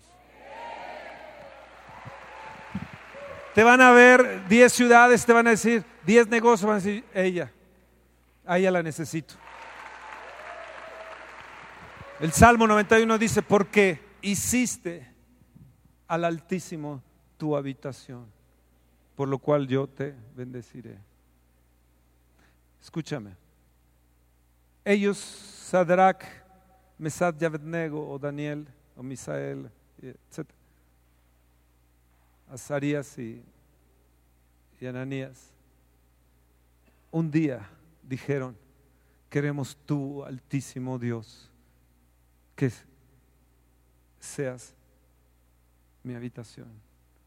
Te 3.54 3.62
van 3.62 3.80
a 3.80 3.92
ver 3.92 4.48
10 4.48 4.72
ciudades, 4.72 5.24
te 5.24 5.32
van 5.32 5.46
a 5.46 5.50
decir 5.50 5.84
10 6.04 6.26
negocios, 6.26 6.66
van 6.66 6.78
a 6.78 6.80
decir, 6.80 7.04
ella, 7.14 7.52
a 8.44 8.58
ella 8.58 8.72
la 8.72 8.82
necesito. 8.82 9.34
El 12.18 12.32
Salmo 12.32 12.66
91 12.66 13.16
dice, 13.16 13.42
porque 13.42 14.00
hiciste 14.22 15.08
al 16.08 16.24
Altísimo 16.24 17.00
tu 17.36 17.56
habitación, 17.56 18.26
por 19.14 19.28
lo 19.28 19.38
cual 19.38 19.68
yo 19.68 19.86
te 19.86 20.14
bendeciré. 20.34 20.98
Escúchame. 22.82 23.43
Ellos, 24.84 25.16
Sadrach, 25.18 26.22
Mesad 26.98 27.34
Yavednego 27.36 28.08
o 28.08 28.18
Daniel 28.18 28.66
o 28.96 29.02
Misael, 29.02 29.70
etc. 30.00 30.48
Azarías 32.48 33.18
y, 33.18 33.42
y 34.80 34.86
Ananías, 34.86 35.50
un 37.10 37.30
día 37.30 37.68
dijeron, 38.02 38.56
queremos 39.30 39.76
tú, 39.86 40.22
altísimo 40.22 40.98
Dios, 40.98 41.50
que 42.54 42.70
seas 44.20 44.74
mi 46.02 46.14
habitación, 46.14 46.68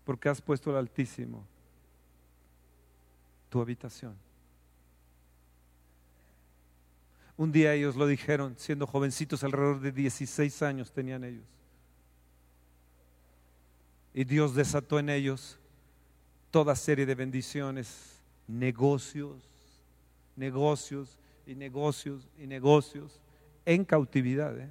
porque 0.06 0.30
has 0.30 0.42
puesto 0.42 0.70
el 0.72 0.78
altísimo 0.78 1.44
tu 3.50 3.60
habitación. 3.62 4.27
Un 7.38 7.52
día 7.52 7.74
ellos 7.74 7.96
lo 7.96 8.08
dijeron, 8.08 8.56
siendo 8.58 8.88
jovencitos, 8.88 9.44
alrededor 9.44 9.80
de 9.80 9.92
16 9.92 10.64
años 10.64 10.92
tenían 10.92 11.24
ellos. 11.24 11.46
Y 14.12 14.24
Dios 14.24 14.56
desató 14.56 14.98
en 14.98 15.10
ellos 15.10 15.60
toda 16.50 16.76
serie 16.76 17.06
de 17.06 17.14
bendiciones, 17.14 18.20
negocios, 18.48 19.44
negocios 20.36 21.20
y 21.46 21.54
negocios 21.54 22.28
y 22.40 22.48
negocios 22.48 23.20
en 23.66 23.86
cautividad, 23.86 24.58
¿eh? 24.58 24.70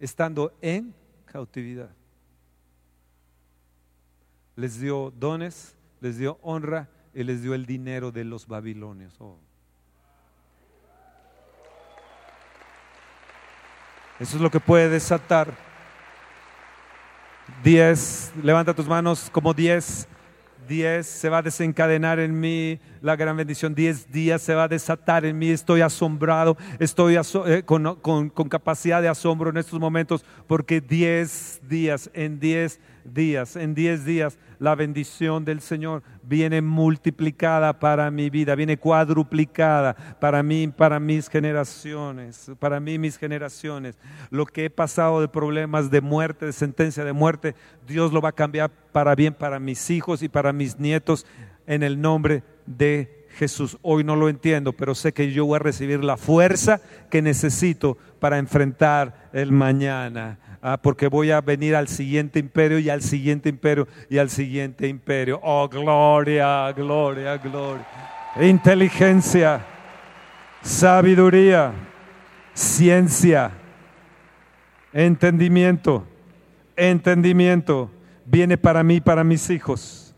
estando 0.00 0.52
en 0.60 0.92
cautividad. 1.26 1.94
les 4.56 4.80
dio 4.80 5.12
dones, 5.16 5.76
les 6.00 6.18
dio 6.18 6.38
honra 6.42 6.90
y 7.14 7.22
les 7.22 7.42
dio 7.42 7.54
el 7.54 7.66
dinero 7.66 8.10
de 8.10 8.24
los 8.24 8.46
babilonios. 8.46 9.14
Oh. 9.20 9.38
Eso 14.20 14.36
es 14.36 14.42
lo 14.42 14.50
que 14.50 14.60
puede 14.60 14.90
desatar. 14.90 15.48
Diez, 17.64 18.30
levanta 18.42 18.74
tus 18.74 18.86
manos 18.86 19.30
como 19.32 19.54
diez. 19.54 20.06
10 20.68 21.04
se 21.04 21.28
va 21.28 21.38
a 21.38 21.42
desencadenar 21.42 22.20
en 22.20 22.38
mí 22.38 22.78
la 23.00 23.16
gran 23.16 23.36
bendición, 23.36 23.74
10 23.74 24.12
días 24.12 24.40
se 24.40 24.54
va 24.54 24.64
a 24.64 24.68
desatar 24.68 25.24
en 25.24 25.36
mí, 25.36 25.50
estoy 25.50 25.80
asombrado, 25.80 26.56
estoy 26.78 27.16
eh, 27.46 27.62
con, 27.64 27.96
con, 27.96 28.48
capacidad 28.48 29.02
de 29.02 29.08
asombro 29.08 29.50
en 29.50 29.56
estos 29.56 29.80
momentos, 29.80 30.24
porque 30.46 30.80
10 30.80 31.62
días, 31.68 32.08
en 32.14 32.38
10 32.38 32.78
días, 33.04 33.56
en 33.56 33.74
10 33.74 34.04
días, 34.04 34.38
la 34.60 34.74
bendición 34.74 35.44
del 35.44 35.60
Señor 35.60 36.02
viene 36.22 36.60
multiplicada 36.60 37.80
para 37.80 38.10
mi 38.10 38.28
vida, 38.28 38.54
viene 38.54 38.76
cuadruplicada 38.76 39.96
para 40.20 40.42
mí, 40.42 40.68
para 40.68 41.00
mis 41.00 41.28
generaciones, 41.28 42.52
para 42.58 42.78
mí, 42.78 42.98
mis 42.98 43.16
generaciones. 43.16 43.98
Lo 44.30 44.44
que 44.44 44.66
he 44.66 44.70
pasado 44.70 45.22
de 45.22 45.28
problemas 45.28 45.90
de 45.90 46.02
muerte, 46.02 46.44
de 46.44 46.52
sentencia 46.52 47.04
de 47.04 47.14
muerte, 47.14 47.54
Dios 47.88 48.12
lo 48.12 48.20
va 48.20 48.28
a 48.28 48.32
cambiar 48.32 48.70
para 48.92 49.14
bien 49.14 49.32
para 49.32 49.58
mis 49.58 49.88
hijos 49.88 50.22
y 50.22 50.28
para 50.28 50.52
mis 50.52 50.78
nietos 50.78 51.26
en 51.66 51.82
el 51.82 51.98
nombre 51.98 52.42
de 52.66 53.26
Jesús. 53.30 53.78
Hoy 53.80 54.04
no 54.04 54.14
lo 54.14 54.28
entiendo, 54.28 54.74
pero 54.74 54.94
sé 54.94 55.14
que 55.14 55.32
yo 55.32 55.46
voy 55.46 55.56
a 55.56 55.60
recibir 55.60 56.04
la 56.04 56.18
fuerza 56.18 56.82
que 57.10 57.22
necesito 57.22 57.96
para 58.18 58.36
enfrentar 58.36 59.30
el 59.32 59.52
mañana. 59.52 60.38
Ah, 60.62 60.76
porque 60.76 61.08
voy 61.08 61.30
a 61.30 61.40
venir 61.40 61.74
al 61.74 61.88
siguiente 61.88 62.38
imperio 62.38 62.78
y 62.78 62.90
al 62.90 63.00
siguiente 63.00 63.48
imperio 63.48 63.88
y 64.10 64.18
al 64.18 64.28
siguiente 64.28 64.86
imperio. 64.88 65.40
Oh, 65.42 65.66
gloria, 65.68 66.70
gloria, 66.72 67.38
gloria. 67.38 67.86
Inteligencia, 68.38 69.64
sabiduría, 70.60 71.72
ciencia, 72.52 73.52
entendimiento, 74.92 76.04
entendimiento. 76.76 77.90
Viene 78.26 78.58
para 78.58 78.82
mí, 78.82 79.00
para 79.00 79.24
mis 79.24 79.48
hijos. 79.48 80.14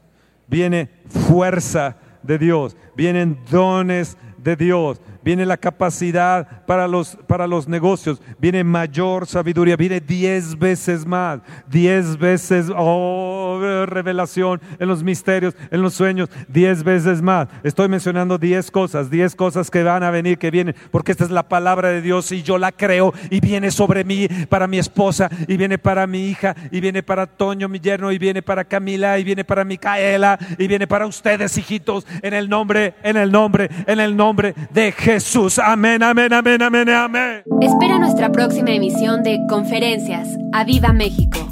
Viene 0.48 0.90
fuerza 1.08 1.96
de 2.22 2.38
Dios. 2.38 2.76
Vienen 2.96 3.38
dones 3.48 4.18
de 4.38 4.56
Dios 4.56 5.00
viene 5.24 5.46
la 5.46 5.56
capacidad 5.56 6.64
para 6.66 6.88
los, 6.88 7.16
para 7.26 7.46
los 7.46 7.68
negocios, 7.68 8.20
viene 8.38 8.64
mayor 8.64 9.26
sabiduría, 9.26 9.76
viene 9.76 10.00
diez 10.00 10.58
veces 10.58 11.06
más, 11.06 11.40
diez 11.68 12.18
veces, 12.18 12.66
oh, 12.74 13.86
revelación 13.86 14.60
en 14.78 14.88
los 14.88 15.02
misterios, 15.02 15.54
en 15.70 15.82
los 15.82 15.94
sueños, 15.94 16.28
diez 16.48 16.82
veces 16.82 17.22
más. 17.22 17.48
Estoy 17.62 17.88
mencionando 17.88 18.38
diez 18.38 18.70
cosas, 18.70 19.10
diez 19.10 19.34
cosas 19.34 19.70
que 19.70 19.82
van 19.82 20.02
a 20.02 20.10
venir, 20.10 20.38
que 20.38 20.50
vienen, 20.50 20.74
porque 20.90 21.12
esta 21.12 21.24
es 21.24 21.30
la 21.30 21.48
palabra 21.48 21.90
de 21.90 22.02
Dios 22.02 22.32
y 22.32 22.42
yo 22.42 22.58
la 22.58 22.72
creo 22.72 23.12
y 23.30 23.40
viene 23.40 23.70
sobre 23.70 24.04
mí, 24.04 24.28
para 24.48 24.66
mi 24.66 24.78
esposa, 24.78 25.30
y 25.46 25.56
viene 25.56 25.78
para 25.78 26.06
mi 26.06 26.28
hija, 26.28 26.54
y 26.70 26.80
viene 26.80 27.02
para 27.02 27.26
Toño, 27.26 27.68
mi 27.68 27.80
yerno, 27.80 28.12
y 28.12 28.18
viene 28.18 28.42
para 28.42 28.64
Camila, 28.64 29.18
y 29.18 29.24
viene 29.24 29.44
para 29.44 29.64
Micaela, 29.64 30.38
y 30.58 30.66
viene 30.66 30.86
para 30.86 31.06
ustedes, 31.06 31.56
hijitos, 31.56 32.06
en 32.22 32.34
el 32.34 32.48
nombre, 32.48 32.94
en 33.02 33.16
el 33.16 33.30
nombre, 33.30 33.70
en 33.86 34.00
el 34.00 34.16
nombre 34.16 34.54
de 34.70 34.92
Jesús. 34.92 35.11
Jesús. 35.12 35.58
Amén, 35.58 36.02
amén, 36.02 36.32
amén, 36.32 36.62
amén, 36.62 36.88
amén. 36.88 37.42
Espera 37.60 37.98
nuestra 37.98 38.32
próxima 38.32 38.70
emisión 38.70 39.22
de 39.22 39.38
Conferencias. 39.46 40.26
¡A 40.54 40.64
Viva 40.64 40.94
México! 40.94 41.51